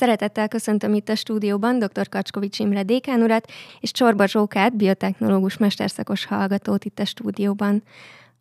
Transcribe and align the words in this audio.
Szeretettel 0.00 0.48
köszöntöm 0.48 0.94
itt 0.94 1.08
a 1.08 1.14
stúdióban 1.14 1.78
dr. 1.78 2.08
Kacskovics 2.08 2.58
Imre 2.58 2.82
dékán 2.82 3.22
urat, 3.22 3.50
és 3.80 3.90
Csorba 3.90 4.26
Zsókát, 4.26 4.76
biotechnológus 4.76 5.56
mesterszakos 5.56 6.24
hallgatót 6.24 6.84
itt 6.84 6.98
a 6.98 7.04
stúdióban. 7.04 7.82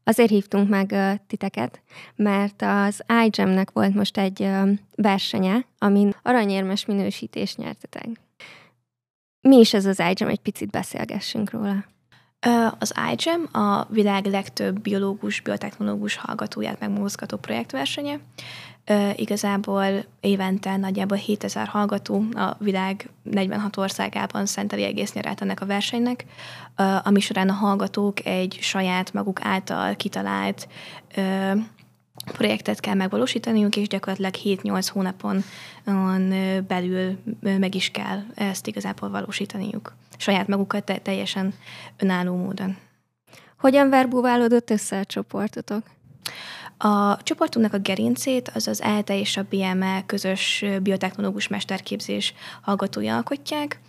Azért 0.03 0.29
hívtunk 0.29 0.69
meg 0.69 0.95
titeket, 1.27 1.81
mert 2.15 2.61
az 2.61 3.03
iGEM-nek 3.25 3.71
volt 3.71 3.93
most 3.93 4.17
egy 4.17 4.49
versenye, 4.95 5.65
amin 5.77 6.15
aranyérmes 6.23 6.85
minősítést 6.85 7.57
nyertetek. 7.57 8.07
Mi 9.41 9.55
is 9.55 9.73
ez 9.73 9.85
az 9.85 10.01
iGEM? 10.09 10.29
Egy 10.29 10.41
picit 10.41 10.69
beszélgessünk 10.69 11.51
róla. 11.51 11.85
Az 12.79 12.93
iGEM 13.11 13.49
a 13.51 13.85
világ 13.89 14.25
legtöbb 14.25 14.79
biológus, 14.79 15.41
biotechnológus 15.41 16.15
hallgatóját 16.15 16.79
megmozgató 16.79 17.37
projektversenye. 17.37 18.19
Igazából 19.15 20.05
évente 20.19 20.77
nagyjából 20.77 21.17
7000 21.17 21.67
hallgató 21.67 22.23
a 22.31 22.55
világ 22.59 23.09
46 23.23 23.77
országában 23.77 24.45
szenteli 24.45 24.83
egész 24.83 25.13
nyarát 25.13 25.41
ennek 25.41 25.61
a 25.61 25.65
versenynek, 25.65 26.25
ami 27.03 27.19
során 27.19 27.49
a 27.49 27.53
hallgatók 27.53 28.25
egy 28.25 28.57
saját 28.61 29.13
maguk 29.13 29.39
által 29.41 29.95
kitalált 29.95 30.67
projektet 32.25 32.79
kell 32.79 32.93
megvalósítaniuk, 32.93 33.75
és 33.75 33.87
gyakorlatilag 33.87 34.33
7-8 34.63 34.87
hónapon 34.91 35.43
belül 36.67 37.17
meg 37.39 37.75
is 37.75 37.91
kell 37.91 38.23
ezt 38.35 38.67
igazából 38.67 39.09
valósítaniuk. 39.09 39.95
Saját 40.17 40.47
magukat 40.47 40.83
te- 40.83 40.97
teljesen 40.97 41.53
önálló 41.97 42.35
módon. 42.35 42.77
Hogyan 43.59 43.89
verbúválódott 43.89 44.69
össze 44.69 44.99
a 44.99 45.05
csoportotok? 45.05 45.83
A 46.81 47.23
csoportunknak 47.23 47.73
a 47.73 47.79
gerincét 47.79 48.51
az 48.53 48.67
az 48.67 48.81
ELTE 48.81 49.19
és 49.19 49.37
a 49.37 49.45
BME 49.49 50.03
közös 50.05 50.65
biotechnológus 50.83 51.47
mesterképzés 51.47 52.33
hallgatói 52.61 53.07
alkotják. 53.07 53.79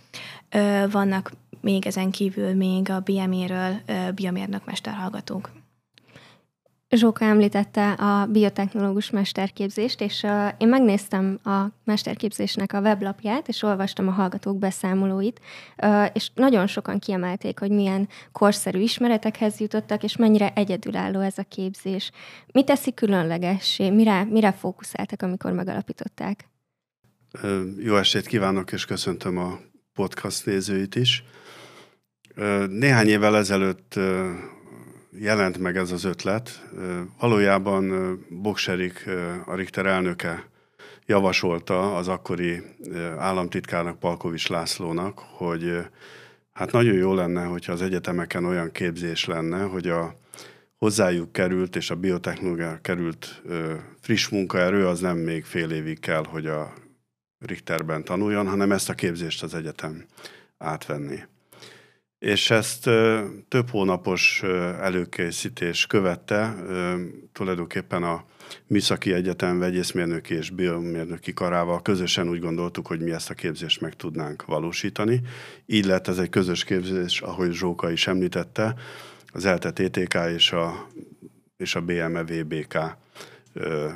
Vannak 0.91 1.31
még 1.61 1.85
ezen 1.85 2.11
kívül 2.11 2.53
még 2.53 2.89
a 2.89 2.99
BME-ről 2.99 3.81
biomérnök 4.15 4.65
mesterhallgatók. 4.65 5.60
Zsóka 6.95 7.25
említette 7.25 7.91
a 7.91 8.25
biotechnológus 8.25 9.09
mesterképzést, 9.09 10.01
és 10.01 10.25
én 10.57 10.67
megnéztem 10.67 11.39
a 11.43 11.65
mesterképzésnek 11.83 12.73
a 12.73 12.79
weblapját, 12.79 13.47
és 13.47 13.63
olvastam 13.63 14.07
a 14.07 14.11
hallgatók 14.11 14.57
beszámolóit, 14.57 15.39
és 16.13 16.29
nagyon 16.33 16.67
sokan 16.67 16.99
kiemelték, 16.99 17.59
hogy 17.59 17.71
milyen 17.71 18.09
korszerű 18.31 18.79
ismeretekhez 18.79 19.59
jutottak, 19.59 20.03
és 20.03 20.15
mennyire 20.15 20.53
egyedülálló 20.55 21.19
ez 21.19 21.37
a 21.37 21.43
képzés. 21.43 22.11
Mi 22.51 22.63
teszi 22.63 22.93
különlegessé? 22.93 23.89
Mire, 23.89 24.23
mire 24.23 24.51
fókuszáltak, 24.51 25.21
amikor 25.21 25.51
megalapították? 25.51 26.49
Jó 27.77 27.95
estét 27.95 28.27
kívánok, 28.27 28.71
és 28.71 28.85
köszöntöm 28.85 29.37
a 29.37 29.59
podcast 29.93 30.45
nézőit 30.45 30.95
is. 30.95 31.23
Néhány 32.69 33.07
évvel 33.07 33.37
ezelőtt 33.37 33.99
jelent 35.19 35.57
meg 35.57 35.77
ez 35.77 35.91
az 35.91 36.03
ötlet. 36.03 36.67
Valójában 37.19 38.17
Bokserik, 38.29 39.09
a 39.45 39.55
Richter 39.55 39.85
elnöke 39.85 40.49
javasolta 41.05 41.95
az 41.95 42.07
akkori 42.07 42.61
államtitkárnak, 43.17 43.99
Palkovics 43.99 44.49
Lászlónak, 44.49 45.19
hogy 45.19 45.77
hát 46.53 46.71
nagyon 46.71 46.95
jó 46.95 47.13
lenne, 47.13 47.43
hogyha 47.43 47.71
az 47.71 47.81
egyetemeken 47.81 48.45
olyan 48.45 48.71
képzés 48.71 49.25
lenne, 49.25 49.63
hogy 49.63 49.87
a 49.87 50.15
hozzájuk 50.77 51.31
került 51.31 51.75
és 51.75 51.89
a 51.89 51.95
biotechnológia 51.95 52.79
került 52.81 53.41
friss 54.01 54.27
munkaerő, 54.29 54.87
az 54.87 54.99
nem 54.99 55.17
még 55.17 55.45
fél 55.45 55.71
évig 55.71 55.99
kell, 55.99 56.25
hogy 56.25 56.47
a 56.47 56.73
Richterben 57.39 58.03
tanuljon, 58.03 58.47
hanem 58.47 58.71
ezt 58.71 58.89
a 58.89 58.93
képzést 58.93 59.43
az 59.43 59.53
egyetem 59.53 60.05
átvenni 60.57 61.23
és 62.21 62.49
ezt 62.49 62.83
több 63.47 63.69
hónapos 63.69 64.43
előkészítés 64.81 65.87
követte, 65.87 66.55
tulajdonképpen 67.31 68.03
a 68.03 68.23
Műszaki 68.67 69.13
Egyetem 69.13 69.59
vegyészmérnöki 69.59 70.33
és 70.33 70.49
biomérnöki 70.49 71.33
karával 71.33 71.81
közösen 71.81 72.29
úgy 72.29 72.39
gondoltuk, 72.39 72.87
hogy 72.87 72.99
mi 72.99 73.11
ezt 73.11 73.29
a 73.29 73.33
képzést 73.33 73.81
meg 73.81 73.95
tudnánk 73.95 74.45
valósítani. 74.45 75.21
Így 75.65 75.85
lett 75.85 76.07
ez 76.07 76.17
egy 76.17 76.29
közös 76.29 76.63
képzés, 76.63 77.21
ahogy 77.21 77.51
Zsóka 77.51 77.91
is 77.91 78.07
említette, 78.07 78.75
az 79.33 79.45
ELTE 79.45 79.71
TTK 79.71 80.17
és 80.35 80.51
a, 80.51 80.87
és 81.57 81.75
a 81.75 81.81
BME 81.81 82.23
VBK 82.23 82.77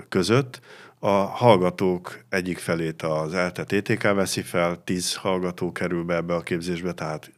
között. 0.09 0.59
A 0.99 1.09
hallgatók 1.09 2.25
egyik 2.29 2.57
felét 2.57 3.01
az 3.01 3.33
ELTE 3.33 3.63
TTK 3.63 4.01
veszi 4.01 4.41
fel, 4.41 4.83
tíz 4.83 5.15
hallgató 5.15 5.71
kerül 5.71 6.03
be 6.03 6.15
ebbe 6.15 6.35
a 6.35 6.41
képzésbe, 6.41 6.93
tehát 6.93 7.31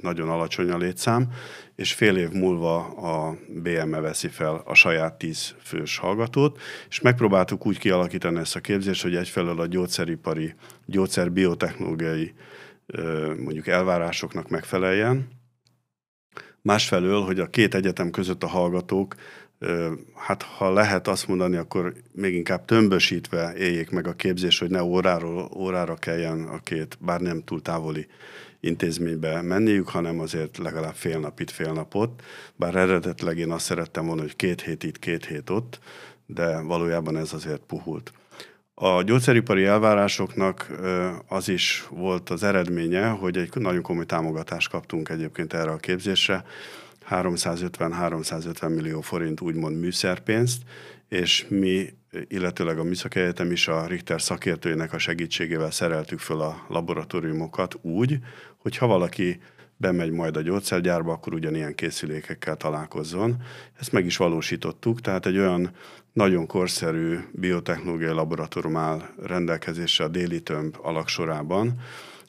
nagyon 0.00 0.28
alacsony 0.28 0.70
a 0.70 0.76
létszám, 0.76 1.32
és 1.76 1.92
fél 1.92 2.16
év 2.16 2.30
múlva 2.30 2.86
a 2.86 3.36
BME 3.48 4.00
veszi 4.00 4.28
fel 4.28 4.62
a 4.64 4.74
saját 4.74 5.14
tíz 5.14 5.54
fős 5.62 5.96
hallgatót, 5.96 6.60
és 6.88 7.00
megpróbáltuk 7.00 7.66
úgy 7.66 7.78
kialakítani 7.78 8.38
ezt 8.38 8.56
a 8.56 8.60
képzést, 8.60 9.02
hogy 9.02 9.16
egyfelől 9.16 9.60
a 9.60 9.66
gyógyszeripari, 9.66 10.54
gyógyszerbiotechnológiai 10.86 12.34
mondjuk 13.36 13.66
elvárásoknak 13.66 14.48
megfeleljen, 14.48 15.28
másfelől, 16.62 17.20
hogy 17.20 17.40
a 17.40 17.46
két 17.46 17.74
egyetem 17.74 18.10
között 18.10 18.42
a 18.42 18.46
hallgatók 18.46 19.14
hát 20.14 20.42
ha 20.42 20.72
lehet 20.72 21.08
azt 21.08 21.28
mondani, 21.28 21.56
akkor 21.56 21.92
még 22.12 22.34
inkább 22.34 22.64
tömbösítve 22.64 23.54
éljék 23.56 23.90
meg 23.90 24.06
a 24.06 24.12
képzés, 24.12 24.58
hogy 24.58 24.70
ne 24.70 24.82
óráról 24.82 25.50
órára 25.56 25.94
kelljen 25.94 26.42
a 26.42 26.58
két, 26.58 26.98
bár 27.00 27.20
nem 27.20 27.44
túl 27.44 27.62
távoli 27.62 28.06
intézménybe 28.64 29.42
menniük, 29.42 29.88
hanem 29.88 30.20
azért 30.20 30.58
legalább 30.58 30.94
fél 30.94 31.18
nap 31.18 31.40
itt, 31.40 31.50
fél 31.50 31.72
nap 31.72 31.94
ott. 31.94 32.22
Bár 32.56 32.74
eredetileg 32.74 33.38
én 33.38 33.50
azt 33.50 33.64
szerettem 33.64 34.06
volna, 34.06 34.20
hogy 34.20 34.36
két 34.36 34.60
hét 34.62 34.82
itt, 34.82 34.98
két 34.98 35.24
hét 35.24 35.50
ott, 35.50 35.78
de 36.26 36.60
valójában 36.60 37.16
ez 37.16 37.32
azért 37.32 37.60
puhult. 37.60 38.12
A 38.74 39.02
gyógyszeripari 39.02 39.64
elvárásoknak 39.64 40.70
az 41.28 41.48
is 41.48 41.86
volt 41.90 42.30
az 42.30 42.42
eredménye, 42.42 43.08
hogy 43.08 43.36
egy 43.36 43.50
nagyon 43.54 43.82
komoly 43.82 44.06
támogatást 44.06 44.70
kaptunk 44.70 45.08
egyébként 45.08 45.52
erre 45.52 45.70
a 45.70 45.76
képzésre, 45.76 46.44
350-350 47.10 48.74
millió 48.74 49.00
forint 49.00 49.40
úgymond 49.40 49.80
műszerpénzt, 49.80 50.62
és 51.08 51.46
mi, 51.48 51.88
illetőleg 52.28 52.78
a 52.78 52.82
Műszaki 52.82 53.20
Egyetem 53.20 53.50
is 53.50 53.68
a 53.68 53.86
Richter 53.86 54.22
szakértőinek 54.22 54.92
a 54.92 54.98
segítségével 54.98 55.70
szereltük 55.70 56.18
föl 56.18 56.40
a 56.40 56.66
laboratóriumokat 56.68 57.78
úgy, 57.82 58.18
hogy 58.56 58.76
ha 58.76 58.86
valaki 58.86 59.40
bemegy 59.76 60.10
majd 60.10 60.36
a 60.36 60.40
gyógyszergyárba, 60.40 61.12
akkor 61.12 61.34
ugyanilyen 61.34 61.74
készülékekkel 61.74 62.56
találkozzon. 62.56 63.36
Ezt 63.80 63.92
meg 63.92 64.06
is 64.06 64.16
valósítottuk, 64.16 65.00
tehát 65.00 65.26
egy 65.26 65.38
olyan 65.38 65.70
nagyon 66.12 66.46
korszerű 66.46 67.18
biotechnológiai 67.32 68.12
laboratórium 68.12 68.76
áll 68.76 69.02
rendelkezésre 69.22 70.04
a 70.04 70.08
déli 70.08 70.42
tömb 70.42 70.76
alaksorában, 70.82 71.80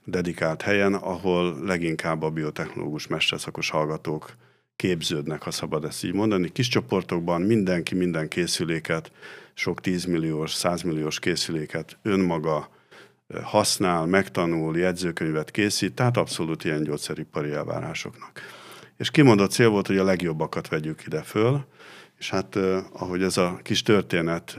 dedikált 0.05 0.61
helyen, 0.61 0.93
ahol 0.93 1.57
leginkább 1.63 2.21
a 2.21 2.29
biotechnológus 2.29 3.07
mesterszakos 3.07 3.69
hallgatók 3.69 4.35
képződnek, 4.75 5.41
ha 5.43 5.51
szabad 5.51 5.85
ezt 5.85 6.03
így 6.03 6.13
mondani. 6.13 6.51
Kis 6.51 6.67
csoportokban 6.67 7.41
mindenki 7.41 7.95
minden 7.95 8.27
készüléket, 8.27 9.11
sok 9.53 9.81
tízmilliós, 9.81 10.53
százmilliós 10.53 11.19
készüléket 11.19 11.97
önmaga 12.01 12.69
használ, 13.43 14.05
megtanul, 14.05 14.77
jegyzőkönyvet 14.77 15.51
készít, 15.51 15.93
tehát 15.93 16.17
abszolút 16.17 16.63
ilyen 16.63 16.83
gyógyszeripari 16.83 17.51
elvárásoknak. 17.51 18.41
És 18.97 19.11
kimondott 19.11 19.51
cél 19.51 19.69
volt, 19.69 19.87
hogy 19.87 19.97
a 19.97 20.03
legjobbakat 20.03 20.67
vegyük 20.67 21.05
ide 21.05 21.21
föl, 21.21 21.65
és 22.19 22.29
hát 22.29 22.55
ahogy 22.93 23.23
ez 23.23 23.37
a 23.37 23.59
kis 23.63 23.81
történet 23.81 24.57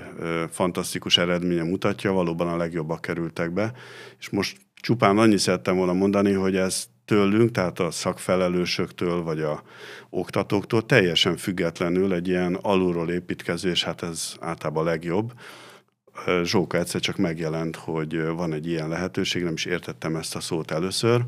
fantasztikus 0.50 1.18
eredménye 1.18 1.62
mutatja, 1.62 2.12
valóban 2.12 2.48
a 2.48 2.56
legjobbak 2.56 3.00
kerültek 3.00 3.52
be, 3.52 3.72
és 4.18 4.30
most 4.30 4.56
csupán 4.74 5.18
annyit 5.18 5.38
szerettem 5.38 5.76
volna 5.76 5.92
mondani, 5.92 6.32
hogy 6.32 6.56
ez 6.56 6.86
tőlünk, 7.04 7.50
tehát 7.50 7.78
a 7.78 7.90
szakfelelősöktől, 7.90 9.22
vagy 9.22 9.40
a 9.40 9.62
oktatóktól 10.10 10.86
teljesen 10.86 11.36
függetlenül 11.36 12.12
egy 12.12 12.28
ilyen 12.28 12.54
alulról 12.54 13.10
építkező, 13.10 13.70
és 13.70 13.84
hát 13.84 14.02
ez 14.02 14.34
általában 14.40 14.86
a 14.86 14.88
legjobb. 14.90 15.32
Zsóka 16.42 16.78
egyszer 16.78 17.00
csak 17.00 17.16
megjelent, 17.16 17.76
hogy 17.76 18.26
van 18.26 18.52
egy 18.52 18.66
ilyen 18.66 18.88
lehetőség, 18.88 19.42
nem 19.42 19.52
is 19.52 19.64
értettem 19.64 20.16
ezt 20.16 20.36
a 20.36 20.40
szót 20.40 20.70
először, 20.70 21.24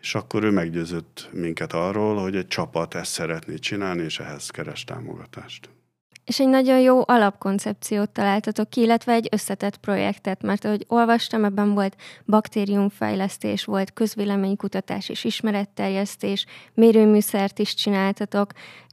és 0.00 0.14
akkor 0.14 0.44
ő 0.44 0.50
meggyőzött 0.50 1.28
minket 1.32 1.72
arról, 1.72 2.16
hogy 2.16 2.36
egy 2.36 2.46
csapat 2.46 2.94
ezt 2.94 3.12
szeretné 3.12 3.54
csinálni, 3.54 4.02
és 4.02 4.18
ehhez 4.18 4.50
keres 4.50 4.84
támogatást. 4.84 5.79
És 6.24 6.40
egy 6.40 6.48
nagyon 6.48 6.78
jó 6.78 7.02
alapkoncepciót 7.06 8.10
találtatok 8.10 8.70
ki, 8.70 8.80
illetve 8.80 9.12
egy 9.12 9.28
összetett 9.30 9.76
projektet, 9.76 10.42
mert 10.42 10.64
ahogy 10.64 10.84
olvastam, 10.88 11.44
ebben 11.44 11.74
volt 11.74 11.96
baktériumfejlesztés, 12.26 13.64
volt 13.64 13.92
közvéleménykutatás 13.92 15.08
és 15.08 15.24
ismeretterjesztés, 15.24 16.46
mérőműszert 16.74 17.58
is 17.58 17.74
csináltatok. 17.74 18.52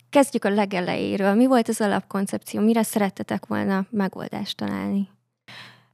Kezdjük 0.09 0.45
a 0.45 0.49
legelejéről. 0.49 1.33
Mi 1.33 1.45
volt 1.45 1.67
az 1.67 1.81
alapkoncepció? 1.81 2.61
Mire 2.61 2.83
szerettetek 2.83 3.45
volna 3.45 3.85
megoldást 3.89 4.57
találni? 4.57 5.16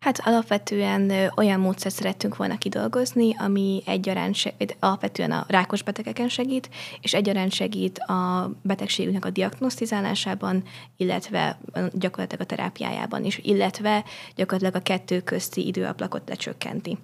Hát 0.04 0.20
alapvetően 0.24 1.12
olyan 1.36 1.60
módszert 1.60 1.96
szerettünk 1.96 2.36
volna 2.36 2.58
kidolgozni, 2.58 3.36
ami 3.38 3.84
egyaránt 3.86 4.36
seg- 4.36 4.76
alapvetően 4.80 5.32
a 5.32 5.46
rákos 5.48 5.84
betegeken 5.84 6.30
segít, 6.30 6.70
és 7.02 7.14
egyaránt 7.14 7.52
segít 7.52 8.00
a 8.00 8.52
betegségünknek 8.62 9.26
a 9.26 9.30
diagnosztizálásában, 9.30 10.64
illetve 10.98 11.60
gyakorlatilag 11.94 12.42
a 12.42 12.56
terápiájában 12.56 13.26
is, 13.26 13.38
illetve 13.38 14.04
gyakorlatilag 14.36 14.76
a 14.76 14.84
kettő 14.84 15.22
közti 15.22 15.68
időablakot 15.68 16.30
lecsökkenti. 16.30 16.98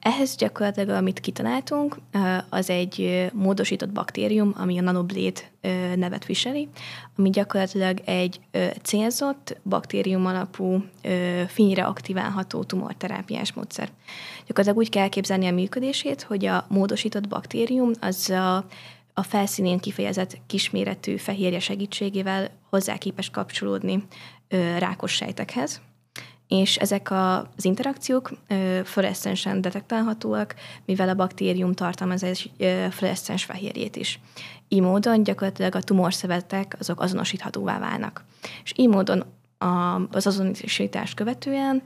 Ehhez 0.00 0.36
gyakorlatilag, 0.36 0.88
amit 0.88 1.20
kitaláltunk, 1.20 1.96
az 2.48 2.70
egy 2.70 3.26
módosított 3.32 3.92
baktérium, 3.92 4.54
ami 4.56 4.78
a 4.78 4.82
nanoblade 4.82 5.40
nevet 5.96 6.24
viseli, 6.24 6.68
ami 7.16 7.30
gyakorlatilag 7.30 8.00
egy 8.04 8.40
célzott, 8.82 9.56
baktérium 9.62 10.26
alapú, 10.26 10.84
fényre 11.46 11.84
aktiválható 11.84 12.64
tumorterápiás 12.64 13.52
módszer. 13.52 13.88
Gyakorlatilag 14.46 14.76
úgy 14.76 14.88
kell 14.90 15.02
elképzelni 15.02 15.46
a 15.46 15.52
működését, 15.52 16.22
hogy 16.22 16.46
a 16.46 16.66
módosított 16.68 17.28
baktérium 17.28 17.90
az 18.00 18.30
a, 18.30 18.56
a 19.14 19.22
felszínén 19.22 19.78
kifejezett 19.78 20.38
kisméretű 20.46 21.16
fehérje 21.16 21.60
segítségével 21.60 22.50
hozzá 22.70 22.96
képes 22.96 23.30
kapcsolódni 23.30 24.04
rákos 24.78 25.12
sejtekhez, 25.12 25.80
és 26.48 26.76
ezek 26.76 27.10
az 27.10 27.64
interakciók 27.64 28.30
fluoreszcensen 28.84 29.60
detektálhatóak, 29.60 30.54
mivel 30.84 31.08
a 31.08 31.14
baktérium 31.14 31.72
tartalmaz 31.72 32.22
egy 32.22 32.50
fluoreszcens 32.90 33.44
fehérjét 33.44 33.96
is. 33.96 34.20
Így 34.68 34.80
módon 34.80 35.22
gyakorlatilag 35.22 35.74
a 35.74 35.82
tumorszövetek 35.82 36.76
azok 36.78 37.00
azonosíthatóvá 37.00 37.78
válnak. 37.78 38.24
És 38.64 38.72
így 38.76 38.88
módon 38.88 39.24
az 40.10 40.26
azonosítást 40.26 41.14
követően 41.14 41.82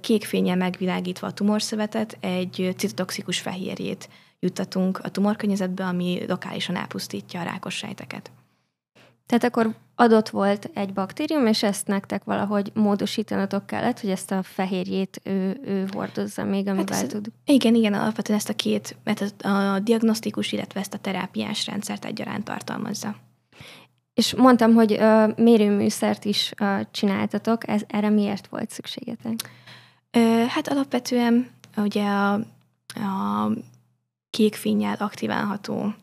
kék 0.00 0.24
fényen 0.24 0.58
megvilágítva 0.58 1.26
a 1.26 1.32
tumorszövetet 1.32 2.16
egy 2.20 2.74
citotoxikus 2.76 3.40
fehérjét 3.40 4.08
juttatunk 4.40 4.98
a 4.98 5.08
tumorkörnyezetbe, 5.08 5.84
ami 5.84 6.24
lokálisan 6.28 6.76
elpusztítja 6.76 7.40
a 7.40 7.44
rákos 7.44 7.74
sejteket. 7.74 8.30
Tehát 9.26 9.44
akkor 9.44 9.74
adott 9.96 10.28
volt 10.28 10.70
egy 10.74 10.92
baktérium, 10.92 11.46
és 11.46 11.62
ezt 11.62 11.86
nektek 11.86 12.24
valahogy 12.24 12.70
módosítanatok 12.74 13.66
kellett, 13.66 14.00
hogy 14.00 14.10
ezt 14.10 14.30
a 14.30 14.42
fehérjét 14.42 15.20
ő, 15.24 15.60
ő 15.64 15.88
hordozza 15.92 16.44
még, 16.44 16.68
amivel 16.68 16.96
hát 16.96 17.08
tud. 17.08 17.26
Igen, 17.44 17.74
igen, 17.74 17.94
alapvetően 17.94 18.38
ezt 18.38 18.48
a 18.48 18.54
két, 18.54 18.96
mert 19.04 19.44
a 19.44 19.78
diagnosztikus, 19.78 20.52
illetve 20.52 20.80
ezt 20.80 20.94
a 20.94 20.98
terápiás 20.98 21.66
rendszert 21.66 22.04
egyaránt 22.04 22.44
tartalmazza. 22.44 23.16
És 24.14 24.34
mondtam, 24.34 24.74
hogy 24.74 24.92
uh, 24.92 25.36
mérőműszert 25.36 26.24
is 26.24 26.52
uh, 26.60 26.80
csináltatok, 26.90 27.68
ez, 27.68 27.82
erre 27.86 28.10
miért 28.10 28.46
volt 28.46 28.70
szükségetek? 28.70 29.34
Uh, 30.16 30.44
hát 30.44 30.68
alapvetően 30.68 31.50
ugye 31.76 32.04
a, 32.04 32.32
a 32.94 33.50
kék 34.30 34.58
aktiválható 34.98 35.94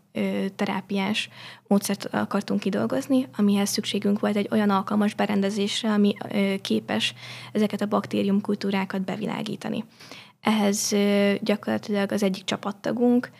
terápiás 0.56 1.30
módszert 1.68 2.06
akartunk 2.06 2.60
kidolgozni, 2.60 3.28
amihez 3.38 3.70
szükségünk 3.70 4.20
volt 4.20 4.36
egy 4.36 4.48
olyan 4.52 4.70
alkalmas 4.70 5.14
berendezésre, 5.14 5.92
ami 5.92 6.14
képes 6.62 7.14
ezeket 7.52 7.82
a 7.82 7.86
baktériumkultúrákat 7.88 9.02
bevilágítani. 9.02 9.86
Ehhez 10.42 10.96
gyakorlatilag 11.42 12.12
az 12.12 12.24
egyik 12.24 12.44
csapattagunk 12.44 13.32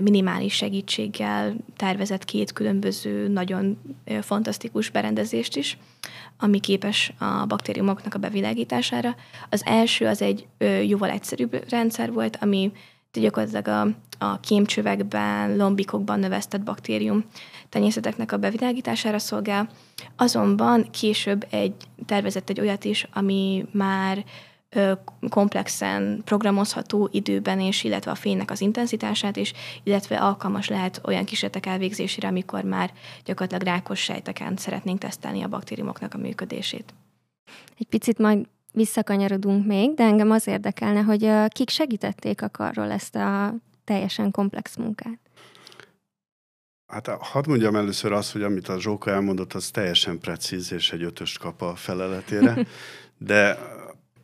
minimális 0.00 0.54
segítséggel 0.54 1.56
tervezett 1.76 2.24
két 2.24 2.52
különböző, 2.52 3.28
nagyon 3.28 3.78
fantasztikus 4.20 4.90
berendezést 4.90 5.56
is, 5.56 5.78
ami 6.38 6.60
képes 6.60 7.12
a 7.18 7.46
baktériumoknak 7.46 8.14
a 8.14 8.18
bevilágítására. 8.18 9.16
Az 9.50 9.62
első 9.64 10.06
az 10.06 10.22
egy 10.22 10.46
jóval 10.86 11.10
egyszerűbb 11.10 11.64
rendszer 11.68 12.12
volt, 12.12 12.38
ami 12.40 12.72
gyakorlatilag 13.20 13.68
a, 13.68 13.86
a 14.24 14.40
kémcsövekben, 14.40 15.56
lombikokban 15.56 16.18
növesztett 16.18 16.62
baktérium 16.62 17.24
tenyészeteknek 17.68 18.32
a 18.32 18.36
bevilágítására 18.36 19.18
szolgál. 19.18 19.68
Azonban 20.16 20.90
később 20.90 21.46
egy 21.50 21.74
tervezett 22.06 22.48
egy 22.48 22.60
olyat 22.60 22.84
is, 22.84 23.06
ami 23.12 23.66
már 23.72 24.24
ö, 24.70 24.92
komplexen 25.28 26.22
programozható 26.24 27.08
időben 27.12 27.60
és 27.60 27.84
illetve 27.84 28.10
a 28.10 28.14
fénynek 28.14 28.50
az 28.50 28.60
intenzitását 28.60 29.36
is, 29.36 29.52
illetve 29.82 30.16
alkalmas 30.16 30.68
lehet 30.68 31.00
olyan 31.04 31.24
kísérletek 31.24 31.66
elvégzésére, 31.66 32.28
amikor 32.28 32.62
már 32.62 32.92
gyakorlatilag 33.24 33.74
rákos 33.74 34.00
sejteken 34.00 34.56
szeretnénk 34.56 34.98
tesztelni 34.98 35.42
a 35.42 35.48
baktériumoknak 35.48 36.14
a 36.14 36.18
működését. 36.18 36.94
Egy 37.78 37.86
picit 37.86 38.18
majd 38.18 38.46
visszakanyarodunk 38.76 39.66
még, 39.66 39.94
de 39.94 40.04
engem 40.04 40.30
az 40.30 40.46
érdekelne, 40.46 41.00
hogy 41.00 41.30
kik 41.48 41.68
segítették 41.70 42.42
akarról 42.42 42.90
ezt 42.90 43.14
a 43.14 43.54
teljesen 43.84 44.30
komplex 44.30 44.76
munkát. 44.76 45.18
Hát 46.86 47.08
hadd 47.08 47.48
mondjam 47.48 47.76
először 47.76 48.12
azt, 48.12 48.32
hogy 48.32 48.42
amit 48.42 48.68
a 48.68 48.80
Zsóka 48.80 49.10
elmondott, 49.10 49.52
az 49.52 49.70
teljesen 49.70 50.18
precíz, 50.18 50.72
és 50.72 50.92
egy 50.92 51.02
ötöst 51.02 51.38
kap 51.38 51.62
a 51.62 51.74
feleletére, 51.74 52.66
de, 53.18 53.58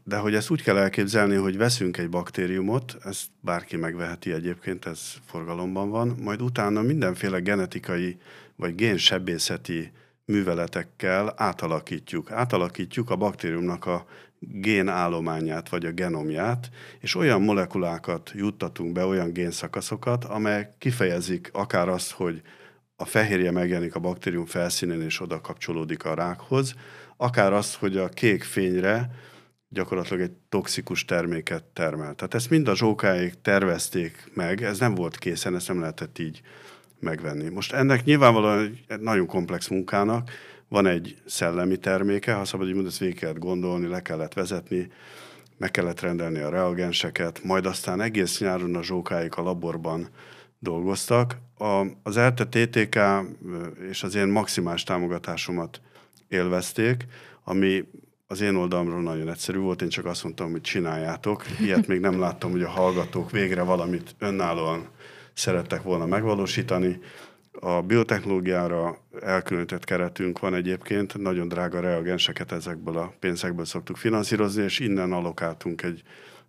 de 0.04 0.16
hogy 0.16 0.34
ezt 0.34 0.50
úgy 0.50 0.62
kell 0.62 0.76
elképzelni, 0.76 1.34
hogy 1.34 1.56
veszünk 1.56 1.96
egy 1.96 2.08
baktériumot, 2.08 2.96
ezt 3.04 3.26
bárki 3.40 3.76
megveheti 3.76 4.32
egyébként, 4.32 4.86
ez 4.86 5.00
forgalomban 5.26 5.90
van, 5.90 6.16
majd 6.20 6.42
utána 6.42 6.82
mindenféle 6.82 7.38
genetikai 7.38 8.16
vagy 8.56 8.74
génsebészeti 8.74 9.92
műveletekkel 10.24 11.34
átalakítjuk. 11.36 12.30
Átalakítjuk 12.30 13.10
a 13.10 13.16
baktériumnak 13.16 13.86
a 13.86 14.06
génállományát 14.48 15.68
vagy 15.68 15.86
a 15.86 15.90
genomját, 15.90 16.70
és 17.00 17.14
olyan 17.14 17.42
molekulákat 17.42 18.30
juttatunk 18.34 18.92
be, 18.92 19.04
olyan 19.04 19.32
génszakaszokat, 19.32 20.24
amelyek 20.24 20.74
kifejezik 20.78 21.50
akár 21.52 21.88
azt, 21.88 22.10
hogy 22.10 22.42
a 22.96 23.04
fehérje 23.04 23.50
megjelenik 23.50 23.94
a 23.94 24.00
baktérium 24.00 24.46
felszínén 24.46 25.00
és 25.00 25.20
oda 25.20 25.40
kapcsolódik 25.40 26.04
a 26.04 26.14
rákhoz, 26.14 26.74
akár 27.16 27.52
azt, 27.52 27.74
hogy 27.74 27.96
a 27.96 28.08
kék 28.08 28.42
fényre 28.42 29.10
gyakorlatilag 29.68 30.22
egy 30.22 30.32
toxikus 30.48 31.04
terméket 31.04 31.64
termel. 31.64 32.14
Tehát 32.14 32.34
ezt 32.34 32.50
mind 32.50 32.68
a 32.68 32.76
zsókáig 32.76 33.34
tervezték 33.42 34.30
meg, 34.34 34.62
ez 34.62 34.78
nem 34.78 34.94
volt 34.94 35.18
készen, 35.18 35.54
ezt 35.54 35.68
nem 35.68 35.80
lehetett 35.80 36.18
így 36.18 36.40
megvenni. 37.00 37.48
Most 37.48 37.72
ennek 37.72 38.04
nyilvánvalóan 38.04 38.78
egy 38.86 39.00
nagyon 39.00 39.26
komplex 39.26 39.68
munkának 39.68 40.30
van 40.72 40.86
egy 40.86 41.16
szellemi 41.26 41.76
terméke, 41.76 42.32
ha 42.34 42.44
szabad 42.44 42.66
így 42.66 42.72
mondani, 42.72 42.92
ezt 42.92 43.02
végig 43.02 43.18
kellett 43.18 43.38
gondolni, 43.38 43.86
le 43.86 44.02
kellett 44.02 44.32
vezetni, 44.32 44.90
meg 45.58 45.70
kellett 45.70 46.00
rendelni 46.00 46.38
a 46.38 46.48
reagenseket, 46.48 47.44
majd 47.44 47.66
aztán 47.66 48.00
egész 48.00 48.40
nyáron 48.40 48.74
a 48.74 48.82
zsókáik 48.82 49.36
a 49.36 49.42
laborban 49.42 50.08
dolgoztak. 50.58 51.36
A, 51.58 51.86
az 52.02 52.16
ELTE 52.16 52.46
TTK 52.46 52.98
és 53.90 54.02
az 54.02 54.14
én 54.14 54.26
maximális 54.28 54.82
támogatásomat 54.82 55.80
élvezték, 56.28 57.06
ami 57.44 57.84
az 58.26 58.40
én 58.40 58.54
oldalamról 58.54 59.02
nagyon 59.02 59.28
egyszerű 59.28 59.58
volt, 59.58 59.82
én 59.82 59.88
csak 59.88 60.04
azt 60.04 60.24
mondtam, 60.24 60.50
hogy 60.50 60.60
csináljátok. 60.60 61.44
Ilyet 61.60 61.86
még 61.86 62.00
nem 62.00 62.20
láttam, 62.20 62.50
hogy 62.50 62.62
a 62.62 62.68
hallgatók 62.68 63.30
végre 63.30 63.62
valamit 63.62 64.14
önállóan 64.18 64.88
szerettek 65.32 65.82
volna 65.82 66.06
megvalósítani. 66.06 67.00
A 67.60 67.82
biotechnológiára 67.82 68.98
elkülönített 69.20 69.84
keretünk 69.84 70.38
van 70.38 70.54
egyébként, 70.54 71.18
nagyon 71.18 71.48
drága 71.48 71.80
reagenseket 71.80 72.52
ezekből 72.52 72.96
a 72.96 73.14
pénzekből 73.20 73.64
szoktuk 73.64 73.96
finanszírozni, 73.96 74.62
és 74.62 74.78
innen 74.78 75.12
alokáltunk 75.12 75.82
egy, 75.82 76.02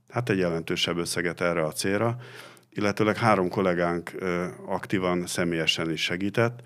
hát 0.10 0.30
egy 0.30 0.38
jelentősebb 0.38 0.98
összeget 0.98 1.42
erre 1.42 1.64
a 1.64 1.72
célra, 1.72 2.18
illetőleg 2.70 3.18
három 3.18 3.50
kollégánk 3.50 4.12
aktívan, 4.66 5.28
személyesen 5.28 5.92
is 5.92 6.02
segített. 6.02 6.60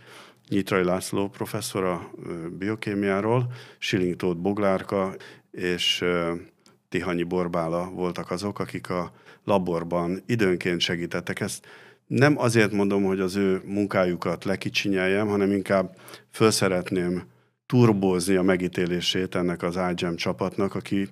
Nyitrai 0.50 0.84
László 0.84 1.30
professzor 1.30 1.84
a 1.84 2.12
biokémiáról, 2.58 3.52
Siling 3.78 4.16
Tóth 4.16 4.40
Boglárka 4.40 5.16
és 5.52 6.06
Tihanyi 6.90 7.24
Borbála 7.24 7.90
voltak 7.90 8.32
azok, 8.32 8.60
akik 8.60 8.90
a 8.90 9.12
laborban 9.44 10.24
időnként 10.26 10.80
segítettek. 10.80 11.40
Ezt 11.40 11.66
nem 12.08 12.38
azért 12.38 12.72
mondom, 12.72 13.04
hogy 13.04 13.20
az 13.20 13.36
ő 13.36 13.62
munkájukat 13.66 14.44
lekicsinyeljem, 14.44 15.28
hanem 15.28 15.52
inkább 15.52 15.96
föl 16.32 16.52
szeretném 16.52 17.24
turbózni 17.66 18.36
a 18.36 18.42
megítélését 18.42 19.36
ennek 19.36 19.64
az 19.64 19.80
iGEM 19.92 20.16
csapatnak, 20.16 20.76
aki 20.76 21.10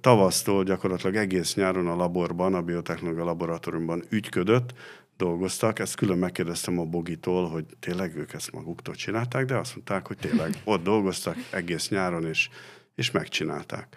tavasztól 0.00 0.64
gyakorlatilag 0.64 1.16
egész 1.16 1.54
nyáron 1.54 1.86
a 1.86 1.96
laborban, 1.96 2.54
a 2.54 2.62
biotechnológia 2.62 3.24
laboratóriumban 3.24 4.02
ügyködött, 4.08 4.74
dolgoztak. 5.16 5.78
Ezt 5.78 5.94
külön 5.94 6.18
megkérdeztem 6.18 6.78
a 6.78 6.84
Bogitól, 6.84 7.48
hogy 7.48 7.64
tényleg 7.80 8.16
ők 8.16 8.32
ezt 8.32 8.52
maguktól 8.52 8.94
csinálták, 8.94 9.44
de 9.44 9.56
azt 9.56 9.74
mondták, 9.74 10.06
hogy 10.06 10.16
tényleg 10.16 10.54
ott 10.64 10.82
dolgoztak 10.82 11.36
egész 11.50 11.88
nyáron, 11.88 12.24
és, 12.24 12.48
és 12.94 13.10
megcsinálták. 13.10 13.96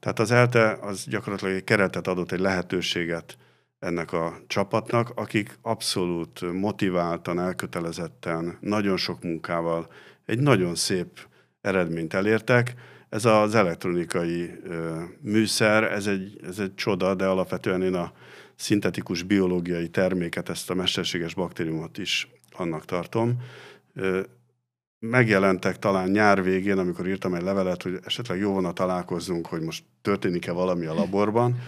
Tehát 0.00 0.18
az 0.18 0.30
ELTE 0.30 0.78
az 0.80 1.04
gyakorlatilag 1.08 1.54
egy 1.54 1.64
keretet 1.64 2.06
adott, 2.06 2.32
egy 2.32 2.40
lehetőséget 2.40 3.36
ennek 3.78 4.12
a 4.12 4.38
csapatnak, 4.46 5.10
akik 5.14 5.58
abszolút 5.62 6.52
motiváltan, 6.52 7.40
elkötelezetten, 7.40 8.56
nagyon 8.60 8.96
sok 8.96 9.22
munkával 9.22 9.88
egy 10.26 10.38
nagyon 10.38 10.74
szép 10.74 11.26
eredményt 11.60 12.14
elértek. 12.14 12.74
Ez 13.08 13.24
az 13.24 13.54
elektronikai 13.54 14.50
műszer, 15.20 15.82
ez 15.82 16.06
egy, 16.06 16.40
ez 16.44 16.58
egy 16.58 16.74
csoda, 16.74 17.14
de 17.14 17.26
alapvetően 17.26 17.82
én 17.82 17.94
a 17.94 18.12
szintetikus 18.54 19.22
biológiai 19.22 19.88
terméket, 19.88 20.48
ezt 20.48 20.70
a 20.70 20.74
mesterséges 20.74 21.34
baktériumot 21.34 21.98
is 21.98 22.28
annak 22.50 22.84
tartom. 22.84 23.42
Megjelentek 24.98 25.78
talán 25.78 26.10
nyár 26.10 26.42
végén, 26.42 26.78
amikor 26.78 27.08
írtam 27.08 27.34
egy 27.34 27.42
levelet, 27.42 27.82
hogy 27.82 27.98
esetleg 28.04 28.38
jó 28.38 28.52
volna 28.52 28.72
találkozzunk, 28.72 29.46
hogy 29.46 29.60
most 29.60 29.84
történik-e 30.02 30.52
valami 30.52 30.86
a 30.86 30.94
laborban, 30.94 31.58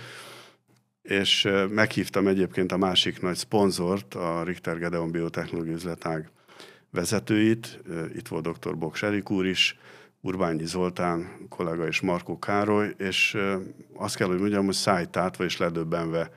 és 1.02 1.49
meghívtam 1.69 2.26
egyébként 2.26 2.73
a 2.73 2.76
másik 2.76 3.21
nagy 3.21 3.37
szponzort, 3.37 4.14
a 4.14 4.42
Richter 4.42 4.78
Gedeon 4.78 5.11
Biotechnológiai 5.11 5.75
Üzletág 5.75 6.30
vezetőit, 6.90 7.80
itt 8.14 8.28
volt 8.28 8.49
dr. 8.49 8.76
Boks 8.76 9.02
Erik 9.02 9.30
úr 9.30 9.47
is, 9.47 9.78
Urbányi 10.21 10.66
Zoltán 10.66 11.47
kollega 11.49 11.87
és 11.87 12.00
Markó 12.00 12.38
Károly, 12.38 12.95
és 12.99 13.37
azt 13.95 14.16
kell, 14.16 14.26
hogy 14.26 14.38
mondjam, 14.38 14.64
hogy 14.64 14.75
szájtátva 14.75 15.45
és 15.45 15.57
ledöbbenve 15.57 16.30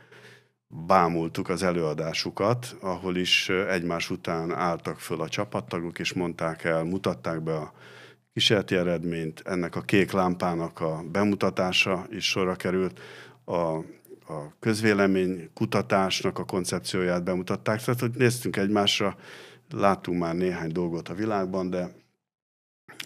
bámultuk 0.68 1.50
az 1.50 1.64
előadásukat, 1.64 2.76
ahol 2.82 3.16
is 3.16 3.50
egymás 3.50 4.10
után 4.10 4.52
álltak 4.52 5.00
föl 5.00 5.22
a 5.22 5.30
csapattagok, 5.30 6.00
és 6.00 6.14
mondták 6.14 6.64
el, 6.64 6.84
mutatták 6.84 7.42
be 7.42 7.56
a 7.56 7.74
kísérleti 8.34 8.76
eredményt, 8.76 9.42
ennek 9.46 9.76
a 9.76 9.82
kék 9.82 10.12
lámpának 10.12 10.80
a 10.80 11.04
bemutatása 11.12 12.06
is 12.10 12.30
sorra 12.30 12.56
került, 12.56 13.00
a, 13.46 13.78
a 14.28 14.60
közvélemény 14.60 15.50
kutatásnak 15.54 16.40
a 16.40 16.46
koncepcióját 16.46 17.24
bemutatták, 17.24 17.82
tehát 17.84 18.00
hogy 18.00 18.12
néztünk 18.16 18.56
egymásra, 18.56 19.16
láttunk 19.72 20.20
már 20.20 20.36
néhány 20.36 20.72
dolgot 20.72 21.10
a 21.10 21.14
világban, 21.14 21.70
de 21.70 21.92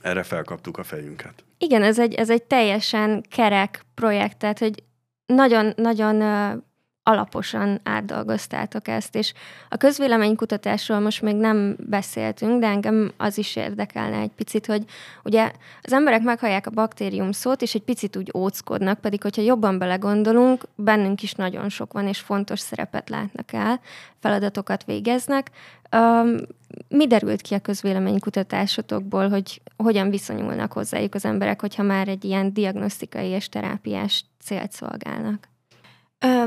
erre 0.02 0.24
felkaptuk 0.24 0.78
a 0.78 0.84
fejünket. 0.84 1.44
Igen, 1.58 1.84
ez 1.84 2.00
egy, 2.00 2.14
ez 2.14 2.30
egy 2.30 2.44
teljesen 2.44 3.24
kerek 3.30 3.86
projekt, 3.94 4.38
tehát 4.38 4.60
hogy 4.60 4.84
nagyon, 5.26 5.74
nagyon 5.76 6.22
alaposan 7.08 7.80
átdolgoztátok 7.84 8.88
ezt, 8.88 9.16
és 9.16 9.34
a 9.70 9.78
közvéleménykutatásról 9.78 11.00
most 11.00 11.22
még 11.22 11.36
nem 11.36 11.76
beszéltünk, 11.80 12.60
de 12.60 12.68
engem 12.68 13.12
az 13.18 13.38
is 13.38 13.56
érdekelne 13.56 14.18
egy 14.18 14.32
picit, 14.36 14.66
hogy 14.66 14.84
ugye 15.24 15.52
az 15.82 15.94
emberek 15.94 16.22
meghallják 16.22 16.68
a 16.68 16.72
baktérium 16.72 17.32
szót, 17.32 17.62
és 17.62 17.76
egy 17.76 17.84
picit 17.84 18.16
úgy 18.16 18.32
óckodnak, 18.36 19.00
pedig 19.00 19.22
hogyha 19.22 19.42
jobban 19.42 19.78
belegondolunk, 19.78 20.64
bennünk 20.76 21.24
is 21.24 21.34
nagyon 21.34 21.70
sok 21.70 21.94
van, 21.94 22.08
és 22.08 22.20
fontos 22.20 22.60
szerepet 22.60 23.10
látnak 23.10 23.54
el, 23.54 23.80
feladatokat 24.20 24.84
végeznek. 24.84 25.52
Um, 25.96 26.36
mi 26.88 27.08
derült 27.08 27.42
ki 27.42 27.54
a 27.54 27.60
közvéleménykutatásotokból, 27.60 29.30
hogy 29.30 29.62
hogyan 29.78 30.10
viszonyulnak 30.10 30.74
hozzájuk 30.74 31.16
az 31.16 31.26
emberek, 31.26 31.62
hogyha 31.62 31.84
már 31.84 32.08
egy 32.08 32.26
ilyen 32.26 32.54
diagnosztikai 32.54 33.28
és 33.28 33.50
terápiás 33.50 34.26
célt 34.40 34.72
szolgálnak? 34.72 35.56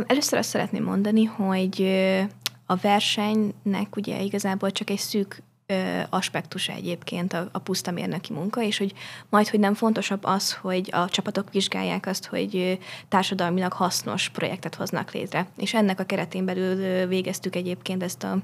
Először 0.07 0.39
azt 0.39 0.49
szeretném 0.49 0.85
mondani, 0.85 1.25
hogy 1.25 1.83
a 2.67 2.77
versenynek 2.77 3.97
ugye 3.97 4.21
igazából 4.21 4.71
csak 4.71 4.91
egy 4.91 4.99
szűk 4.99 5.43
aspektusa 6.11 6.73
egyébként 6.73 7.33
a, 7.33 7.49
a 7.53 7.59
puszta 7.59 7.91
mérnöki 7.91 8.33
munka, 8.33 8.63
és 8.63 8.79
hogy 8.79 8.93
majd, 9.29 9.49
hogy 9.49 9.61
nem 9.61 9.75
fontosabb 9.75 10.25
az, 10.25 10.55
hogy 10.55 10.89
a 10.93 11.09
csapatok 11.09 11.53
vizsgálják 11.53 12.07
azt, 12.07 12.27
hogy 12.27 12.79
társadalmilag 13.09 13.73
hasznos 13.73 14.29
projektet 14.29 14.75
hoznak 14.75 15.13
létre. 15.13 15.47
És 15.57 15.75
ennek 15.75 16.01
a 16.01 16.05
keretén 16.05 16.45
belül 16.45 17.07
végeztük 17.07 17.57
egyébként 17.57 18.03
ezt 18.03 18.23
a 18.23 18.39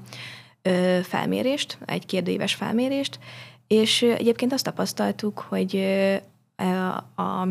felmérést, 1.03 1.77
egy 1.85 2.05
kérdőíves 2.05 2.53
felmérést, 2.53 3.19
és 3.67 4.01
egyébként 4.01 4.53
azt 4.53 4.63
tapasztaltuk, 4.63 5.39
hogy 5.39 5.75
a, 6.55 7.21
a 7.21 7.47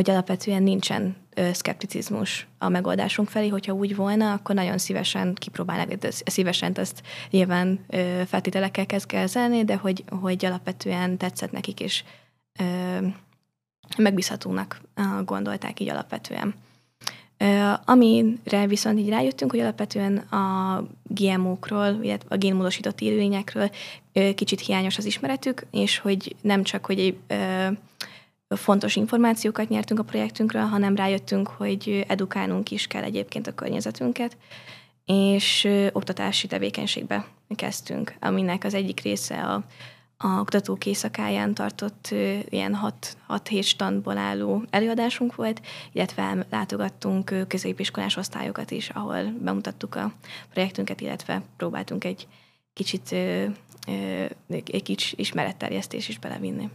hogy 0.00 0.10
alapvetően 0.10 0.62
nincsen 0.62 1.16
szkepticizmus 1.52 2.46
a 2.58 2.68
megoldásunk 2.68 3.28
felé, 3.28 3.48
hogyha 3.48 3.72
úgy 3.72 3.96
volna, 3.96 4.32
akkor 4.32 4.54
nagyon 4.54 4.78
szívesen 4.78 5.34
kipróbálnak, 5.34 5.92
de 5.92 6.08
szívesen 6.10 6.72
ezt 6.74 7.02
nyilván 7.30 7.80
feltételekkel 8.26 8.86
kezd 8.86 9.06
kezelni, 9.06 9.64
de 9.64 9.76
hogy, 9.76 10.04
hogy 10.20 10.44
alapvetően 10.44 11.16
tetszett 11.16 11.52
nekik, 11.52 11.80
és 11.80 12.04
megbízhatónak 13.96 14.80
gondolták 15.24 15.80
így 15.80 15.88
alapvetően. 15.88 16.54
Amire 17.84 18.66
viszont 18.66 18.98
így 18.98 19.08
rájöttünk, 19.08 19.50
hogy 19.50 19.60
alapvetően 19.60 20.16
a 20.16 20.84
GMO-król, 21.02 21.98
illetve 22.02 22.34
a 22.34 22.38
génmódosított 22.38 23.00
élőlényekről 23.00 23.70
kicsit 24.34 24.60
hiányos 24.60 24.98
az 24.98 25.04
ismeretük, 25.04 25.66
és 25.70 25.98
hogy 25.98 26.36
nem 26.40 26.62
csak, 26.62 26.86
hogy 26.86 26.98
egy 26.98 27.18
fontos 28.56 28.96
információkat 28.96 29.68
nyertünk 29.68 30.00
a 30.00 30.04
projektünkről, 30.04 30.62
hanem 30.62 30.96
rájöttünk, 30.96 31.48
hogy 31.48 32.04
edukálnunk 32.08 32.70
is 32.70 32.86
kell 32.86 33.02
egyébként 33.02 33.46
a 33.46 33.54
környezetünket, 33.54 34.36
és 35.04 35.68
oktatási 35.92 36.46
tevékenységbe 36.46 37.26
kezdtünk, 37.54 38.14
aminek 38.20 38.64
az 38.64 38.74
egyik 38.74 39.00
része 39.00 39.42
a, 39.42 39.64
a 40.16 40.40
oktatók 40.40 40.86
éjszakáján 40.86 41.54
tartott 41.54 42.08
ilyen 42.48 42.78
6-7 43.28 43.64
standból 43.64 44.18
álló 44.18 44.62
előadásunk 44.70 45.34
volt, 45.34 45.60
illetve 45.92 46.46
látogattunk 46.50 47.44
középiskolás 47.48 48.16
osztályokat 48.16 48.70
is, 48.70 48.88
ahol 48.88 49.24
bemutattuk 49.40 49.94
a 49.94 50.12
projektünket, 50.52 51.00
illetve 51.00 51.42
próbáltunk 51.56 52.04
egy 52.04 52.26
kicsit 52.72 53.12
egy 54.46 54.82
kicsi 54.82 55.14
ismeretterjesztés 55.18 56.08
is 56.08 56.18
belevinni. 56.18 56.68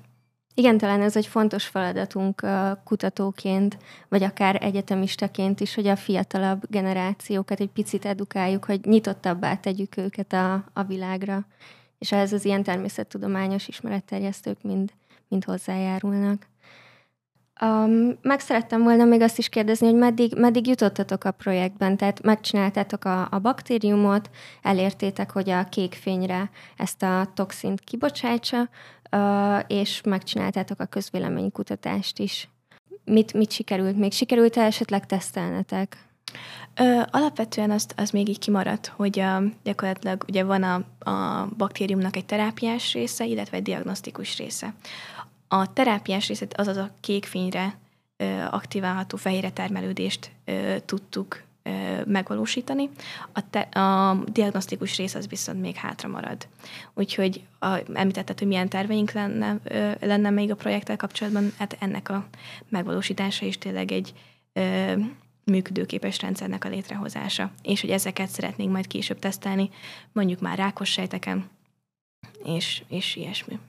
Igen, 0.57 0.77
talán 0.77 1.01
ez 1.01 1.15
egy 1.15 1.27
fontos 1.27 1.65
feladatunk 1.65 2.45
kutatóként, 2.83 3.77
vagy 4.09 4.24
akár 4.24 4.63
egyetemistaként 4.63 5.59
is, 5.59 5.75
hogy 5.75 5.88
a 5.88 5.95
fiatalabb 5.95 6.69
generációkat 6.69 7.59
egy 7.59 7.69
picit 7.69 8.05
edukáljuk, 8.05 8.65
hogy 8.65 8.79
nyitottabbá 8.83 9.55
tegyük 9.55 9.97
őket 9.97 10.33
a, 10.33 10.53
a 10.74 10.83
világra, 10.83 11.45
és 11.97 12.12
ehhez 12.12 12.33
az 12.33 12.45
ilyen 12.45 12.63
természettudományos 12.63 13.67
ismeretterjesztők 13.67 14.62
mind, 14.62 14.91
mind 15.27 15.43
hozzájárulnak. 15.43 16.47
Um, 17.62 18.17
meg 18.21 18.39
szerettem 18.39 18.83
volna 18.83 19.03
még 19.03 19.21
azt 19.21 19.38
is 19.38 19.50
kérdezni, 19.50 19.88
hogy 19.88 19.95
meddig, 19.95 20.33
meddig 20.38 20.67
jutottatok 20.67 21.24
a 21.24 21.31
projektben, 21.31 21.97
tehát 21.97 22.21
megcsináltátok 22.21 23.05
a, 23.05 23.27
a 23.31 23.39
baktériumot, 23.39 24.29
elértétek, 24.62 25.31
hogy 25.31 25.50
a 25.50 25.63
kék 25.63 25.93
fényre 25.93 26.50
ezt 26.77 27.03
a 27.03 27.27
toxint 27.33 27.79
kibocsátsa, 27.79 28.69
és 29.67 30.01
megcsináltátok 30.01 30.79
a 30.79 30.85
közvéleménykutatást 30.85 32.19
is. 32.19 32.50
Mit, 33.03 33.33
mit 33.33 33.51
sikerült? 33.51 33.97
Még 33.97 34.12
sikerült-e 34.12 34.62
esetleg 34.62 35.05
tesztelnetek? 35.05 35.97
Ö, 36.75 37.01
alapvetően 37.12 37.71
azt, 37.71 37.93
az 37.97 38.09
még 38.09 38.29
így 38.29 38.39
kimaradt, 38.39 38.93
hogy 38.95 39.19
a, 39.19 39.41
gyakorlatilag 39.63 40.25
ugye 40.27 40.43
van 40.43 40.63
a, 40.63 40.75
a 41.09 41.47
baktériumnak 41.57 42.15
egy 42.15 42.25
terápiás 42.25 42.93
része, 42.93 43.25
illetve 43.25 43.57
egy 43.57 43.63
diagnosztikus 43.63 44.38
része. 44.38 44.74
A 45.55 45.74
terápiás 45.74 46.27
részét, 46.27 46.53
azaz 46.57 46.77
a 46.77 46.89
kékfényre 47.00 47.77
aktiválható 48.51 49.17
fehérre 49.17 49.51
termelődést 49.51 50.31
tudtuk 50.85 51.43
megvalósítani. 52.05 52.89
A, 53.33 53.50
te, 53.50 53.59
a 53.59 54.24
diagnosztikus 54.31 54.97
rész 54.97 55.15
az 55.15 55.27
viszont 55.27 55.62
még 55.62 55.75
hátra 55.75 56.09
marad. 56.09 56.47
Úgyhogy 56.93 57.43
a, 57.59 57.77
említetted, 57.93 58.39
hogy 58.39 58.47
milyen 58.47 58.69
terveink 58.69 59.12
lenne, 59.12 59.59
ö, 59.63 59.91
lenne 60.00 60.29
még 60.29 60.51
a 60.51 60.55
projekttel 60.55 60.97
kapcsolatban, 60.97 61.53
hát 61.57 61.77
ennek 61.79 62.09
a 62.09 62.27
megvalósítása 62.69 63.45
is 63.45 63.57
tényleg 63.57 63.91
egy 63.91 64.13
ö, 64.53 64.93
működőképes 65.43 66.21
rendszernek 66.21 66.65
a 66.65 66.69
létrehozása. 66.69 67.51
És 67.63 67.81
hogy 67.81 67.89
ezeket 67.89 68.29
szeretnénk 68.29 68.71
majd 68.71 68.88
később 68.88 69.19
tesztelni, 69.19 69.69
mondjuk 70.12 70.39
már 70.39 70.57
rákos 70.57 70.89
sejteken, 70.89 71.50
és, 72.43 72.83
és 72.88 73.15
ilyesmi. 73.15 73.59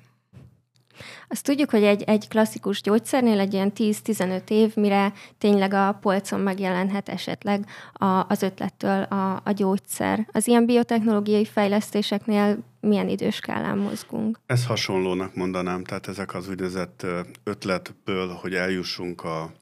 Azt 1.28 1.44
tudjuk, 1.44 1.70
hogy 1.70 1.82
egy, 1.82 2.02
egy 2.02 2.28
klasszikus 2.28 2.82
gyógyszernél 2.82 3.40
egy 3.40 3.52
ilyen 3.52 3.72
10-15 3.76 4.50
év, 4.50 4.76
mire 4.76 5.12
tényleg 5.38 5.72
a 5.72 5.98
polcon 6.00 6.40
megjelenhet 6.40 7.08
esetleg 7.08 7.66
a, 7.92 8.24
az 8.28 8.42
ötlettől 8.42 9.02
a, 9.02 9.40
a 9.44 9.50
gyógyszer. 9.50 10.28
Az 10.32 10.46
ilyen 10.46 10.66
biotechnológiai 10.66 11.44
fejlesztéseknél 11.44 12.58
milyen 12.80 13.08
időskálán 13.08 13.78
mozgunk? 13.78 14.38
Ez 14.46 14.66
hasonlónak 14.66 15.34
mondanám, 15.34 15.84
tehát 15.84 16.08
ezek 16.08 16.34
az 16.34 16.48
úgynevezett 16.48 17.06
ötletből, 17.44 18.28
hogy 18.28 18.54
eljussunk 18.54 19.24
a 19.24 19.52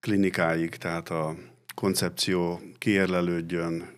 klinikáig, 0.00 0.76
tehát 0.76 1.08
a 1.08 1.34
koncepció 1.74 2.60
kiérlelődjön, 2.78 3.88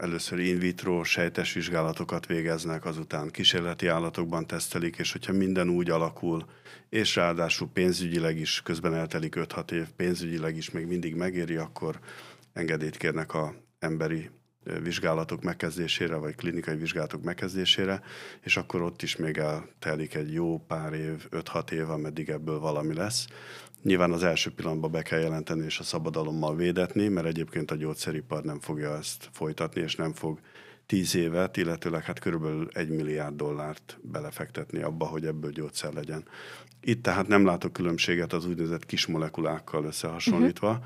először 0.00 0.38
in 0.38 0.58
vitro 0.58 1.04
sejtes 1.04 1.52
vizsgálatokat 1.52 2.26
végeznek, 2.26 2.84
azután 2.84 3.30
kísérleti 3.30 3.86
állatokban 3.86 4.46
tesztelik, 4.46 4.96
és 4.96 5.12
hogyha 5.12 5.32
minden 5.32 5.68
úgy 5.68 5.90
alakul, 5.90 6.46
és 6.88 7.16
ráadásul 7.16 7.68
pénzügyileg 7.72 8.38
is 8.38 8.60
közben 8.64 8.94
eltelik 8.94 9.34
5-6 9.36 9.70
év, 9.70 9.86
pénzügyileg 9.96 10.56
is 10.56 10.70
még 10.70 10.86
mindig 10.86 11.14
megéri, 11.14 11.56
akkor 11.56 11.98
engedélyt 12.52 12.96
kérnek 12.96 13.34
a 13.34 13.54
emberi 13.78 14.30
vizsgálatok 14.82 15.42
megkezdésére, 15.42 16.14
vagy 16.14 16.34
klinikai 16.34 16.76
vizsgálatok 16.76 17.22
megkezdésére, 17.22 18.02
és 18.40 18.56
akkor 18.56 18.82
ott 18.82 19.02
is 19.02 19.16
még 19.16 19.36
eltelik 19.36 20.14
egy 20.14 20.32
jó 20.32 20.58
pár 20.58 20.92
év, 20.92 21.26
5-6 21.30 21.70
év, 21.70 21.90
ameddig 21.90 22.28
ebből 22.28 22.58
valami 22.58 22.94
lesz. 22.94 23.26
Nyilván 23.82 24.12
az 24.12 24.22
első 24.22 24.50
pillanatban 24.50 24.90
be 24.90 25.02
kell 25.02 25.18
jelenteni 25.18 25.64
és 25.64 25.78
a 25.78 25.82
szabadalommal 25.82 26.56
védetni, 26.56 27.08
mert 27.08 27.26
egyébként 27.26 27.70
a 27.70 27.74
gyógyszeripar 27.74 28.42
nem 28.42 28.60
fogja 28.60 28.96
ezt 28.96 29.28
folytatni, 29.32 29.80
és 29.80 29.94
nem 29.94 30.12
fog 30.12 30.40
tíz 30.86 31.14
évet, 31.14 31.56
illetőleg 31.56 32.04
hát 32.04 32.18
körülbelül 32.18 32.68
egy 32.72 32.88
milliárd 32.88 33.34
dollárt 33.34 33.98
belefektetni 34.02 34.82
abba, 34.82 35.06
hogy 35.06 35.26
ebből 35.26 35.50
gyógyszer 35.50 35.92
legyen. 35.92 36.24
Itt 36.80 37.02
tehát 37.02 37.28
nem 37.28 37.44
látok 37.44 37.72
különbséget 37.72 38.32
az 38.32 38.46
úgynevezett 38.46 38.86
kis 38.86 39.06
molekulákkal 39.06 39.84
összehasonlítva. 39.84 40.78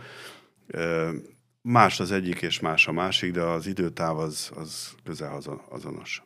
Uh-huh. 0.69 1.15
Más 1.63 2.01
az 2.01 2.13
egyik 2.13 2.43
és 2.43 2.61
más 2.61 2.89
a 2.89 2.93
másik, 2.93 3.33
de 3.33 3.41
az 3.41 3.67
időtáv 3.67 4.19
az, 4.19 4.51
az 4.55 4.95
közel 5.05 5.41
azonos. 5.69 6.23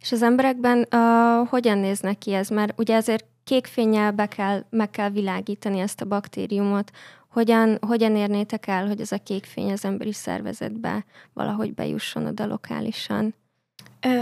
És 0.00 0.12
az 0.12 0.22
emberekben 0.22 0.78
uh, 0.78 1.48
hogyan 1.48 1.78
néznek 1.78 2.18
ki 2.18 2.32
ez? 2.32 2.48
Mert 2.48 2.78
ugye 2.78 2.96
azért 2.96 3.24
kék 3.46 3.66
fényjel 3.66 4.12
be 4.12 4.26
kell, 4.26 4.64
meg 4.70 4.90
kell 4.90 5.10
világítani 5.10 5.78
ezt 5.78 6.00
a 6.00 6.04
baktériumot. 6.04 6.90
Hogyan, 7.28 7.78
hogyan 7.80 8.16
érnétek 8.16 8.66
el, 8.66 8.86
hogy 8.86 9.00
ez 9.00 9.12
a 9.12 9.18
kék 9.18 9.44
fény 9.44 9.72
az 9.72 9.84
emberi 9.84 10.12
szervezetbe 10.12 11.04
valahogy 11.32 11.74
bejusson 11.74 12.26
oda 12.26 12.46
lokálisan? 12.46 13.34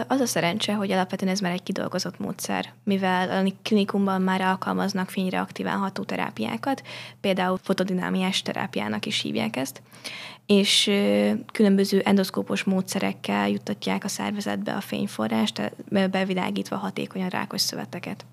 Az 0.07 0.21
a 0.21 0.27
szerencse, 0.27 0.75
hogy 0.75 0.91
alapvetően 0.91 1.33
ez 1.33 1.41
már 1.41 1.53
egy 1.53 1.63
kidolgozott 1.63 2.19
módszer, 2.19 2.73
mivel 2.85 3.47
a 3.47 3.51
klinikumban 3.63 4.23
már 4.23 4.41
alkalmaznak 4.41 5.11
fényre 5.11 5.41
aktiválható 5.41 6.03
terápiákat, 6.03 6.83
például 7.21 7.59
fotodinámiás 7.63 8.43
terápiának 8.43 9.07
is 9.07 9.21
hívják 9.21 9.57
ezt, 9.57 9.83
és 10.47 10.91
különböző 11.53 12.01
endoszkópos 12.01 12.65
módszerekkel 12.65 13.49
juttatják 13.49 14.05
a 14.05 14.09
szervezetbe 14.09 14.75
a 14.75 14.81
fényforrást, 14.81 15.73
bevilágítva 16.11 16.77
hatékonyan 16.77 17.29
rákos 17.29 17.61
szöveteket 17.61 18.25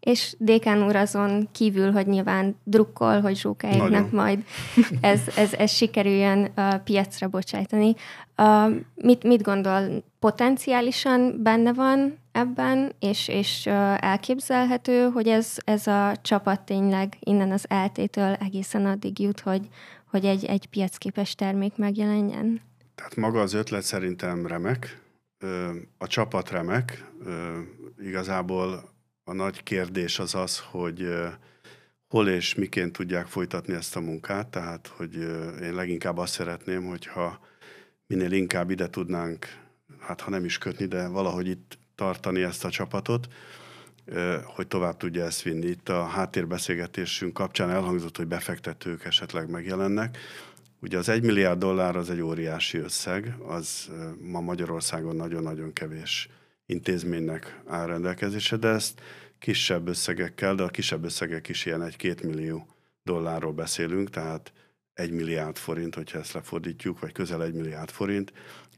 és 0.00 0.34
Dékán 0.38 0.86
úr 0.86 0.96
azon 0.96 1.48
kívül, 1.52 1.92
hogy 1.92 2.06
nyilván 2.06 2.56
drukkol, 2.64 3.20
hogy 3.20 3.36
zsókáiknak 3.36 4.10
majd 4.10 4.44
ez, 5.00 5.20
ez, 5.36 5.52
ez 5.52 5.70
sikerüljön 5.70 6.52
uh, 6.56 6.74
piacra 6.74 7.28
bocsájtani. 7.28 7.94
Uh, 8.36 8.74
mit, 8.94 9.22
mit 9.22 9.42
gondol, 9.42 10.04
potenciálisan 10.18 11.42
benne 11.42 11.72
van 11.72 12.18
ebben, 12.32 12.92
és, 12.98 13.28
és 13.28 13.66
uh, 13.66 14.04
elképzelhető, 14.04 15.10
hogy 15.10 15.28
ez, 15.28 15.54
ez 15.64 15.86
a 15.86 16.16
csapat 16.22 16.60
tényleg 16.60 17.16
innen 17.20 17.52
az 17.52 17.64
eltétől 17.68 18.32
egészen 18.34 18.86
addig 18.86 19.18
jut, 19.18 19.40
hogy, 19.40 19.68
hogy 20.10 20.24
egy, 20.24 20.44
egy 20.44 20.66
piacképes 20.66 21.34
termék 21.34 21.76
megjelenjen? 21.76 22.60
Tehát 22.94 23.16
maga 23.16 23.40
az 23.40 23.52
ötlet 23.52 23.82
szerintem 23.82 24.46
remek, 24.46 25.00
a 25.98 26.06
csapat 26.06 26.50
remek, 26.50 27.04
igazából 27.98 28.95
a 29.28 29.32
nagy 29.32 29.62
kérdés 29.62 30.18
az 30.18 30.34
az, 30.34 30.58
hogy 30.70 31.08
hol 32.08 32.28
és 32.28 32.54
miként 32.54 32.92
tudják 32.92 33.26
folytatni 33.26 33.74
ezt 33.74 33.96
a 33.96 34.00
munkát, 34.00 34.48
tehát 34.48 34.86
hogy 34.86 35.14
én 35.62 35.74
leginkább 35.74 36.18
azt 36.18 36.32
szeretném, 36.32 36.84
hogyha 36.84 37.40
minél 38.06 38.32
inkább 38.32 38.70
ide 38.70 38.88
tudnánk, 38.88 39.46
hát 40.00 40.20
ha 40.20 40.30
nem 40.30 40.44
is 40.44 40.58
kötni, 40.58 40.86
de 40.86 41.08
valahogy 41.08 41.48
itt 41.48 41.78
tartani 41.94 42.42
ezt 42.42 42.64
a 42.64 42.70
csapatot, 42.70 43.28
hogy 44.44 44.66
tovább 44.66 44.96
tudja 44.96 45.24
ezt 45.24 45.42
vinni. 45.42 45.66
Itt 45.66 45.88
a 45.88 46.04
háttérbeszélgetésünk 46.04 47.32
kapcsán 47.32 47.70
elhangzott, 47.70 48.16
hogy 48.16 48.26
befektetők 48.26 49.04
esetleg 49.04 49.50
megjelennek. 49.50 50.18
Ugye 50.80 50.98
az 50.98 51.08
egy 51.08 51.22
milliárd 51.22 51.58
dollár 51.58 51.96
az 51.96 52.10
egy 52.10 52.20
óriási 52.20 52.78
összeg, 52.78 53.34
az 53.46 53.90
ma 54.20 54.40
Magyarországon 54.40 55.16
nagyon-nagyon 55.16 55.72
kevés 55.72 56.28
intézménynek 56.66 57.60
áll 57.66 57.86
rendelkezésre, 57.86 58.56
de 58.56 58.68
ezt 58.68 59.00
kisebb 59.38 59.88
összegekkel, 59.88 60.54
de 60.54 60.62
a 60.62 60.68
kisebb 60.68 61.04
összegek 61.04 61.48
is 61.48 61.66
ilyen 61.66 61.82
egy-két 61.82 62.22
millió 62.22 62.66
dollárról 63.02 63.52
beszélünk, 63.52 64.10
tehát 64.10 64.52
egy 64.94 65.10
milliárd 65.10 65.56
forint, 65.56 65.94
hogyha 65.94 66.18
ezt 66.18 66.32
lefordítjuk, 66.32 67.00
vagy 67.00 67.12
közel 67.12 67.44
egy 67.44 67.54
milliárd 67.54 67.90
forint. 67.90 68.32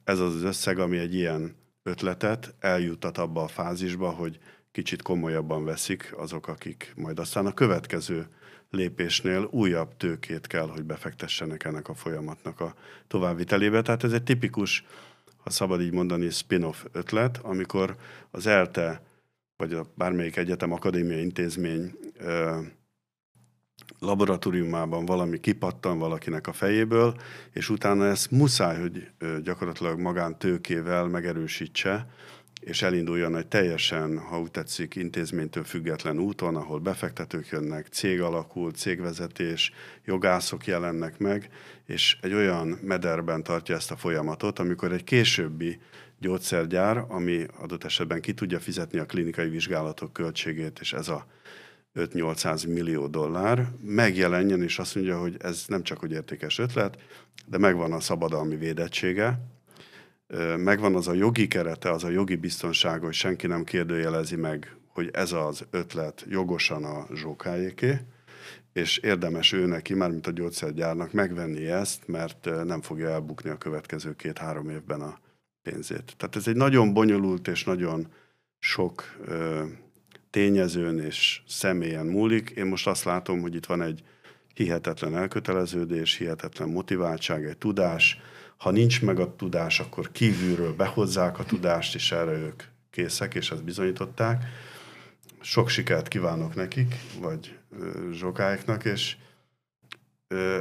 Ez 0.04 0.18
az 0.18 0.34
az 0.34 0.42
összeg, 0.42 0.78
ami 0.78 0.98
egy 0.98 1.14
ilyen 1.14 1.56
ötletet 1.82 2.54
eljutat 2.58 3.18
abba 3.18 3.42
a 3.42 3.48
fázisba, 3.48 4.10
hogy 4.10 4.38
kicsit 4.70 5.02
komolyabban 5.02 5.64
veszik 5.64 6.12
azok, 6.16 6.48
akik 6.48 6.92
majd 6.96 7.18
aztán 7.18 7.46
a 7.46 7.54
következő 7.54 8.26
lépésnél 8.70 9.48
újabb 9.50 9.96
tőkét 9.96 10.46
kell, 10.46 10.68
hogy 10.68 10.84
befektessenek 10.84 11.64
ennek 11.64 11.88
a 11.88 11.94
folyamatnak 11.94 12.60
a 12.60 12.74
továbbvitelébe. 13.06 13.82
Tehát 13.82 14.04
ez 14.04 14.12
egy 14.12 14.22
tipikus 14.22 14.84
ha 15.48 15.54
szabad 15.54 15.80
így 15.80 15.92
mondani, 15.92 16.30
spin-off 16.30 16.84
ötlet, 16.92 17.38
amikor 17.42 17.96
az 18.30 18.46
ELTE, 18.46 19.02
vagy 19.56 19.72
a 19.72 19.86
bármelyik 19.94 20.36
egyetem, 20.36 20.72
akadémia 20.72 21.18
intézmény 21.18 21.92
laboratóriumában 23.98 25.04
valami 25.04 25.40
kipattan 25.40 25.98
valakinek 25.98 26.46
a 26.46 26.52
fejéből, 26.52 27.14
és 27.52 27.70
utána 27.70 28.06
ezt 28.06 28.30
muszáj, 28.30 28.80
hogy 28.80 29.10
gyakorlatilag 29.42 29.98
magántőkével 29.98 31.06
megerősítse, 31.06 32.06
és 32.60 32.82
elinduljon 32.82 33.36
egy 33.36 33.46
teljesen, 33.46 34.18
ha 34.18 34.40
úgy 34.40 34.50
tetszik, 34.50 34.94
intézménytől 34.94 35.64
független 35.64 36.18
úton, 36.18 36.56
ahol 36.56 36.78
befektetők 36.78 37.48
jönnek, 37.48 37.86
cég 37.86 38.20
alakul, 38.20 38.72
cégvezetés, 38.72 39.72
jogászok 40.04 40.66
jelennek 40.66 41.18
meg, 41.18 41.48
és 41.86 42.18
egy 42.20 42.32
olyan 42.32 42.78
mederben 42.82 43.42
tartja 43.42 43.74
ezt 43.74 43.90
a 43.90 43.96
folyamatot, 43.96 44.58
amikor 44.58 44.92
egy 44.92 45.04
későbbi 45.04 45.78
gyógyszergyár, 46.20 47.04
ami 47.08 47.46
adott 47.58 47.84
esetben 47.84 48.20
ki 48.20 48.34
tudja 48.34 48.60
fizetni 48.60 48.98
a 48.98 49.06
klinikai 49.06 49.48
vizsgálatok 49.48 50.12
költségét, 50.12 50.78
és 50.80 50.92
ez 50.92 51.08
a 51.08 51.26
5-800 51.94 52.68
millió 52.68 53.06
dollár, 53.06 53.68
megjelenjen, 53.82 54.62
és 54.62 54.78
azt 54.78 54.94
mondja, 54.94 55.18
hogy 55.18 55.36
ez 55.38 55.64
nem 55.66 55.82
csak 55.82 55.98
hogy 55.98 56.12
értékes 56.12 56.58
ötlet, 56.58 56.98
de 57.46 57.58
megvan 57.58 57.92
a 57.92 58.00
szabadalmi 58.00 58.56
védettsége, 58.56 59.40
megvan 60.56 60.94
az 60.94 61.08
a 61.08 61.12
jogi 61.12 61.48
kerete, 61.48 61.90
az 61.90 62.04
a 62.04 62.08
jogi 62.08 62.36
biztonság, 62.36 63.00
hogy 63.00 63.12
senki 63.12 63.46
nem 63.46 63.64
kérdőjelezi 63.64 64.36
meg, 64.36 64.76
hogy 64.86 65.10
ez 65.12 65.32
az 65.32 65.66
ötlet 65.70 66.24
jogosan 66.28 66.84
a 66.84 67.06
zsókájéké, 67.14 67.98
és 68.72 68.98
érdemes 68.98 69.52
ő 69.52 69.66
neki, 69.66 69.94
mármint 69.94 70.26
a 70.26 70.30
gyógyszergyárnak 70.30 71.12
megvenni 71.12 71.66
ezt, 71.66 72.08
mert 72.08 72.64
nem 72.64 72.82
fogja 72.82 73.08
elbukni 73.08 73.50
a 73.50 73.58
következő 73.58 74.16
két-három 74.16 74.68
évben 74.70 75.00
a 75.00 75.18
pénzét. 75.62 76.14
Tehát 76.16 76.36
ez 76.36 76.48
egy 76.48 76.56
nagyon 76.56 76.92
bonyolult 76.92 77.48
és 77.48 77.64
nagyon 77.64 78.12
sok 78.58 79.16
ö, 79.24 79.64
tényezőn 80.30 80.98
és 80.98 81.42
személyen 81.46 82.06
múlik. 82.06 82.50
Én 82.50 82.66
most 82.66 82.86
azt 82.86 83.04
látom, 83.04 83.40
hogy 83.40 83.54
itt 83.54 83.66
van 83.66 83.82
egy 83.82 84.02
hihetetlen 84.54 85.16
elköteleződés, 85.16 86.16
hihetetlen 86.16 86.68
motiváltság, 86.68 87.44
egy 87.44 87.58
tudás, 87.58 88.20
ha 88.58 88.70
nincs 88.70 89.02
meg 89.02 89.20
a 89.20 89.36
tudás, 89.36 89.80
akkor 89.80 90.12
kívülről 90.12 90.74
behozzák 90.74 91.38
a 91.38 91.44
tudást, 91.44 91.94
és 91.94 92.12
erre 92.12 92.32
ők 92.32 92.62
készek, 92.90 93.34
és 93.34 93.50
ezt 93.50 93.64
bizonyították. 93.64 94.44
Sok 95.40 95.68
sikert 95.68 96.08
kívánok 96.08 96.54
nekik, 96.54 96.94
vagy 97.20 97.58
zsokáiknak, 98.12 98.84
és 98.84 99.16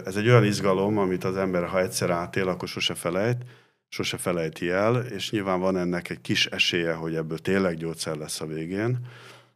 ez 0.06 0.16
egy 0.16 0.28
olyan 0.28 0.46
izgalom, 0.46 0.98
amit 0.98 1.24
az 1.24 1.38
ember, 1.38 1.68
ha 1.68 1.80
egyszer 1.80 2.10
átél, 2.10 2.48
akkor 2.48 2.68
sose 2.68 2.96
felejt, 2.96 3.44
sose 3.90 4.18
felejti 4.18 4.70
el, 4.70 4.96
és 4.96 5.32
nyilván 5.32 5.60
van 5.60 5.78
ennek 5.78 6.10
egy 6.10 6.22
kis 6.22 6.46
esélye, 6.46 6.94
hogy 6.94 7.16
ebből 7.16 7.40
tényleg 7.40 7.78
gyógyszer 7.78 8.16
lesz 8.16 8.42
a 8.42 8.46
végén. 8.46 8.98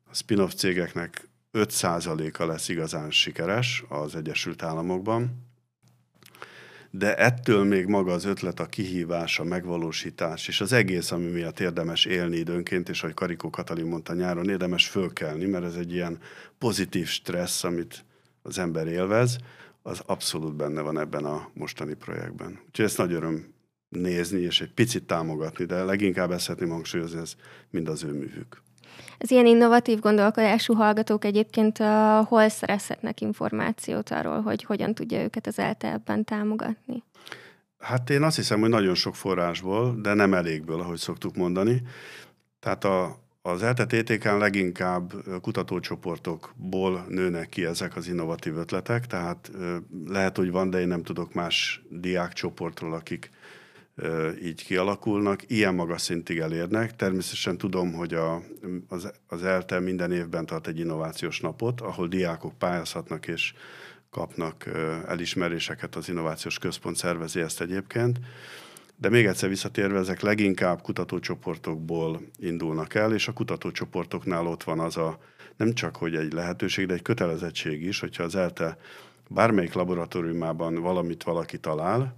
A 0.10 0.16
spin-off 0.16 0.54
cégeknek 0.54 1.28
5%-a 1.54 2.46
lesz 2.46 2.70
igazán 2.70 3.12
sikeres 3.12 3.84
az 3.90 4.16
Egyesült 4.16 4.64
Államokban, 4.64 5.51
de 6.92 7.16
ettől 7.16 7.64
még 7.64 7.86
maga 7.86 8.12
az 8.12 8.26
ötlet, 8.26 8.60
a 8.60 8.66
kihívás, 8.66 9.40
a 9.40 9.44
megvalósítás, 9.44 10.48
és 10.48 10.62
az 10.62 10.74
egész, 10.74 11.12
ami 11.12 11.26
miatt 11.26 11.60
érdemes 11.60 12.06
élni 12.06 12.38
időnként, 12.38 12.90
és 12.90 13.04
ahogy 13.04 13.14
Karikó 13.14 13.50
Katalin 13.50 13.86
mondta 13.86 14.14
nyáron, 14.14 14.50
érdemes 14.50 14.88
fölkelni, 14.88 15.46
mert 15.46 15.66
ez 15.66 15.76
egy 15.76 15.94
ilyen 15.94 16.20
pozitív 16.58 17.08
stressz, 17.08 17.64
amit 17.64 18.06
az 18.42 18.58
ember 18.58 18.88
élvez, 18.88 19.38
az 19.82 20.02
abszolút 20.06 20.56
benne 20.56 20.82
van 20.82 21.00
ebben 21.00 21.26
a 21.26 21.50
mostani 21.54 21.94
projektben. 21.94 22.60
Úgyhogy 22.68 22.86
ezt 22.86 22.98
nagy 22.98 23.14
öröm 23.14 23.54
nézni, 23.90 24.40
és 24.40 24.62
egy 24.62 24.74
picit 24.74 25.04
támogatni, 25.04 25.66
de 25.66 25.84
leginkább 25.84 26.32
ezt 26.32 26.44
szeretném 26.44 26.70
hangsúlyozni, 26.70 27.20
ez 27.20 27.36
mind 27.70 27.88
az 27.88 28.04
ő 28.04 28.12
művük. 28.12 28.62
Az 29.20 29.32
ilyen 29.32 29.46
innovatív 29.46 30.00
gondolkodású 30.00 30.74
hallgatók 30.74 31.26
egyébként 31.26 31.80
uh, 31.80 31.88
hol 32.26 32.50
szerezhetnek 32.50 33.22
információt 33.22 34.10
arról, 34.10 34.42
hogy 34.42 34.64
hogyan 34.64 34.94
tudja 34.94 35.22
őket 35.22 35.48
az 35.48 35.60
ELTE 35.60 35.92
ebben 35.92 36.24
támogatni? 36.24 37.04
Hát 37.80 38.10
én 38.10 38.24
azt 38.24 38.36
hiszem, 38.36 38.60
hogy 38.60 38.70
nagyon 38.70 38.96
sok 38.96 39.16
forrásból, 39.16 39.96
de 40.02 40.14
nem 40.14 40.34
elégből, 40.34 40.80
ahogy 40.80 40.98
szoktuk 40.98 41.36
mondani. 41.36 41.82
Tehát 42.60 42.84
a, 42.84 43.18
az 43.42 43.64
ELTE 43.64 43.86
TTK-n 43.86 44.38
leginkább 44.38 45.14
kutatócsoportokból 45.42 47.06
nőnek 47.10 47.50
ki 47.50 47.66
ezek 47.66 47.96
az 47.96 48.08
innovatív 48.08 48.58
ötletek, 48.58 49.08
tehát 49.08 49.52
lehet, 50.08 50.38
hogy 50.38 50.52
van, 50.52 50.70
de 50.70 50.80
én 50.80 50.88
nem 50.88 51.04
tudok 51.04 51.34
más 51.34 51.82
diákcsoportról, 51.90 52.94
akik 52.94 53.30
így 54.44 54.64
kialakulnak, 54.64 55.42
ilyen 55.48 55.76
magas 55.76 56.02
szintig 56.02 56.38
elérnek. 56.38 56.96
Természetesen 56.96 57.58
tudom, 57.58 57.94
hogy 57.94 58.14
a, 58.14 58.42
az, 58.88 59.12
az 59.28 59.44
ELTE 59.44 59.80
minden 59.80 60.12
évben 60.12 60.46
tart 60.46 60.68
egy 60.68 60.80
innovációs 60.80 61.40
napot, 61.40 61.82
ahol 61.82 62.08
diákok 62.08 62.58
pályázhatnak 62.58 63.28
és 63.28 63.54
kapnak 64.10 64.66
elismeréseket, 65.08 65.96
az 65.96 66.10
Innovációs 66.10 66.58
Központ 66.58 66.96
szervezi 66.96 67.40
ezt 67.40 67.62
egyébként. 67.62 68.20
De 68.98 69.10
még 69.10 69.26
egyszer 69.26 69.50
visszatérve, 69.50 70.00
ezek 70.00 70.22
leginkább 70.22 70.82
kutatócsoportokból 70.82 72.22
indulnak 72.38 72.94
el, 72.94 73.14
és 73.14 73.28
a 73.28 73.34
kutatócsoportoknál 73.34 74.48
ott 74.48 74.64
van 74.64 74.80
az 74.80 74.98
a, 74.98 75.20
nem 75.58 75.74
csak 75.74 75.96
hogy 75.96 76.16
egy 76.16 76.34
lehetőség, 76.34 76.86
de 76.86 76.94
egy 76.94 77.02
kötelezettség 77.02 77.86
is, 77.86 78.00
hogyha 78.00 78.24
az 78.24 78.36
ELTE 78.36 78.78
bármelyik 79.30 79.74
laboratóriumában 79.74 80.76
valamit 80.76 81.24
valaki 81.24 81.58
talál, 81.58 82.16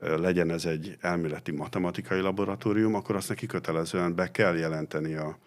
legyen 0.00 0.50
ez 0.50 0.64
egy 0.64 0.96
elméleti 1.00 1.52
matematikai 1.52 2.20
laboratórium, 2.20 2.94
akkor 2.94 3.16
azt 3.16 3.28
neki 3.28 3.46
kötelezően 3.46 4.14
be 4.14 4.30
kell 4.30 4.56
jelenteni 4.56 5.14
a, 5.14 5.38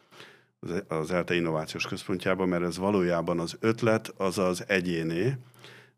az 0.87 1.11
ELTE 1.11 1.35
Innovációs 1.35 1.87
Központjába, 1.87 2.45
mert 2.45 2.63
ez 2.63 2.77
valójában 2.77 3.39
az 3.39 3.57
ötlet 3.59 4.13
az 4.17 4.37
az 4.37 4.63
egyéné, 4.67 5.33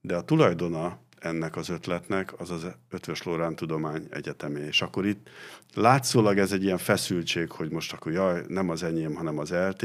de 0.01 0.15
a 0.15 0.23
tulajdona 0.23 0.97
ennek 1.19 1.55
az 1.55 1.69
ötletnek 1.69 2.39
az 2.39 2.51
az 2.51 2.67
Ötvös 2.89 3.23
Lórán 3.23 3.55
Tudomány 3.55 4.07
Egyetemé. 4.09 4.65
És 4.65 4.81
akkor 4.81 5.05
itt 5.05 5.29
látszólag 5.73 6.37
ez 6.37 6.51
egy 6.51 6.63
ilyen 6.63 6.77
feszültség, 6.77 7.51
hogy 7.51 7.69
most 7.69 7.93
akkor 7.93 8.11
jaj, 8.11 8.43
nem 8.47 8.69
az 8.69 8.83
enyém, 8.83 9.15
hanem 9.15 9.39
az 9.39 9.51
LT, 9.51 9.81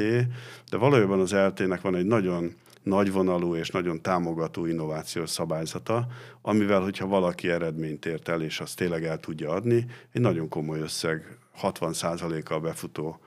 de 0.70 0.76
valójában 0.76 1.20
az 1.20 1.32
LT-nek 1.32 1.80
van 1.80 1.94
egy 1.94 2.06
nagyon 2.06 2.54
nagyvonalú 2.88 3.54
és 3.54 3.70
nagyon 3.70 4.02
támogató 4.02 4.66
innovációs 4.66 5.30
szabályzata, 5.30 6.06
amivel, 6.42 6.80
hogyha 6.80 7.06
valaki 7.06 7.50
eredményt 7.50 8.06
ért 8.06 8.28
el, 8.28 8.42
és 8.42 8.60
azt 8.60 8.76
tényleg 8.76 9.04
el 9.04 9.18
tudja 9.18 9.50
adni, 9.50 9.86
egy 10.12 10.20
nagyon 10.20 10.48
komoly 10.48 10.80
összeg, 10.80 11.38
60%-a 11.62 12.58
befutó 12.58 13.20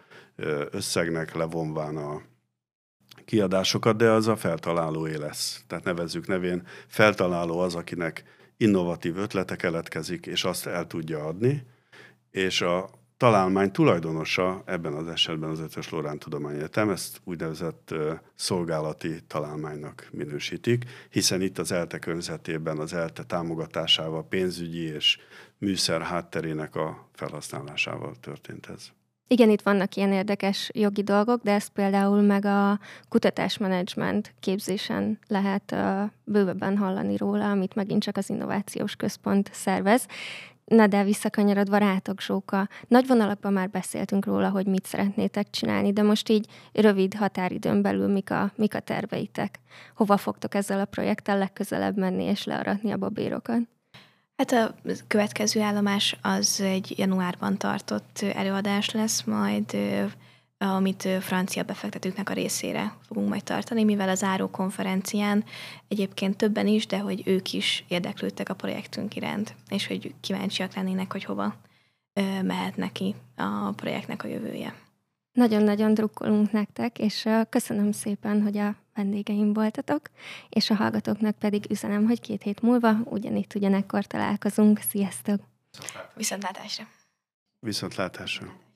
összegnek 0.71 1.36
levonván 1.36 1.97
a 1.97 2.21
kiadásokat, 3.26 3.95
de 3.95 4.10
az 4.10 4.28
a 4.28 4.36
feltalálóé 4.36 5.15
lesz. 5.15 5.63
Tehát 5.67 5.84
nevezzük 5.84 6.28
nevén, 6.28 6.67
feltaláló 6.88 7.60
az, 7.60 7.76
akinek 7.76 8.24
innovatív 8.58 9.17
ötlete 9.17 9.56
keletkezik, 9.56 10.26
és 10.26 10.43
azt 10.43 10.65
el 10.65 10.88
tudja 10.88 11.26
adni, 11.26 11.65
és 12.32 12.62
a 12.62 12.89
találmány 13.21 13.71
tulajdonosa 13.71 14.62
ebben 14.65 14.93
az 14.93 15.07
esetben 15.07 15.49
az 15.49 15.60
Ötös 15.60 15.89
Lorán 15.89 16.19
Tudományegyetem, 16.19 16.89
ezt 16.89 17.21
úgynevezett 17.23 17.93
szolgálati 18.36 19.19
találmánynak 19.27 20.07
minősítik, 20.12 20.86
hiszen 21.10 21.41
itt 21.41 21.57
az 21.57 21.71
ELTE 21.71 21.99
környezetében 21.99 22.77
az 22.77 22.93
ELTE 22.93 23.23
támogatásával, 23.23 24.27
pénzügyi 24.27 24.84
és 24.84 25.17
műszer 25.57 26.01
hátterének 26.01 26.75
a 26.75 27.07
felhasználásával 27.13 28.13
történt 28.19 28.65
ez. 28.65 28.88
Igen, 29.27 29.49
itt 29.49 29.62
vannak 29.62 29.95
ilyen 29.95 30.12
érdekes 30.12 30.69
jogi 30.73 31.03
dolgok, 31.03 31.41
de 31.43 31.53
ezt 31.53 31.69
például 31.69 32.21
meg 32.21 32.45
a 32.45 32.79
kutatásmenedzsment 33.10 34.34
képzésen 34.39 35.19
lehet 35.27 35.71
uh, 35.71 36.01
bővebben 36.23 36.77
hallani 36.77 37.17
róla, 37.17 37.51
amit 37.51 37.75
megint 37.75 38.03
csak 38.03 38.17
az 38.17 38.29
Innovációs 38.29 38.95
Központ 38.95 39.49
szervez. 39.53 40.07
Na 40.71 40.88
de 40.88 41.03
visszakanyarodva 41.03 41.77
rátok, 41.77 42.21
Zsóka, 42.21 42.67
nagy 42.88 43.07
vonalakban 43.07 43.53
már 43.53 43.69
beszéltünk 43.69 44.25
róla, 44.25 44.49
hogy 44.49 44.65
mit 44.65 44.86
szeretnétek 44.86 45.49
csinálni, 45.49 45.93
de 45.93 46.01
most 46.01 46.29
így 46.29 46.47
rövid 46.73 47.13
határidőn 47.13 47.81
belül 47.81 48.07
mik 48.07 48.31
a, 48.31 48.51
mik 48.55 48.75
a 48.75 48.79
terveitek? 48.79 49.60
Hova 49.95 50.17
fogtok 50.17 50.55
ezzel 50.55 50.79
a 50.79 50.86
projekttel 50.86 51.38
legközelebb 51.38 51.97
menni 51.97 52.23
és 52.23 52.43
learatni 52.43 52.91
a 52.91 52.97
babérokat? 52.97 53.60
Hát 54.36 54.51
a 54.51 54.75
következő 55.07 55.62
állomás 55.62 56.17
az 56.21 56.62
egy 56.62 56.93
januárban 56.97 57.57
tartott 57.57 58.25
előadás 58.34 58.91
lesz, 58.91 59.23
majd 59.23 59.77
amit 60.62 61.08
francia 61.19 61.63
befektetőknek 61.63 62.30
a 62.30 62.34
részére 62.34 62.93
fogunk 63.08 63.30
majd 63.30 63.43
tartani, 63.43 63.84
mivel 63.84 64.10
az 64.10 64.24
áró 64.24 64.50
konferencián 64.50 65.43
egyébként 65.88 66.38
többen 66.38 66.67
is, 66.67 66.88
de 66.88 67.00
hogy 67.00 67.21
ők 67.26 67.54
is 67.54 67.86
érdeklődtek 67.88 68.50
a 68.50 68.54
projektünk 68.54 69.15
iránt, 69.15 69.56
és 69.69 69.88
hogy 69.88 70.13
kíváncsiak 70.21 70.74
lennének, 70.74 71.12
hogy 71.12 71.24
hova 71.24 71.56
mehet 72.41 72.76
neki 72.76 73.15
a 73.36 73.71
projektnek 73.71 74.24
a 74.24 74.28
jövője. 74.28 74.76
Nagyon-nagyon 75.32 75.93
drukkolunk 75.93 76.52
nektek, 76.52 77.00
és 77.00 77.30
köszönöm 77.50 77.91
szépen, 77.91 78.41
hogy 78.41 78.58
a 78.58 78.76
vendégeim 78.95 79.54
voltatok, 79.54 80.02
és 80.50 80.69
a 80.69 80.76
hallgatóknak 80.76 81.36
pedig 81.39 81.65
üzenem, 81.69 82.06
hogy 82.06 82.19
két 82.21 82.41
hét 82.43 82.62
múlva 82.62 82.97
ugyanitt 83.04 83.56
ugyanekkor 83.56 84.06
találkozunk. 84.06 84.80
Sziasztok! 84.80 85.41
Viszontlátásra! 86.15 86.88
Viszontlátásra! 87.60 88.69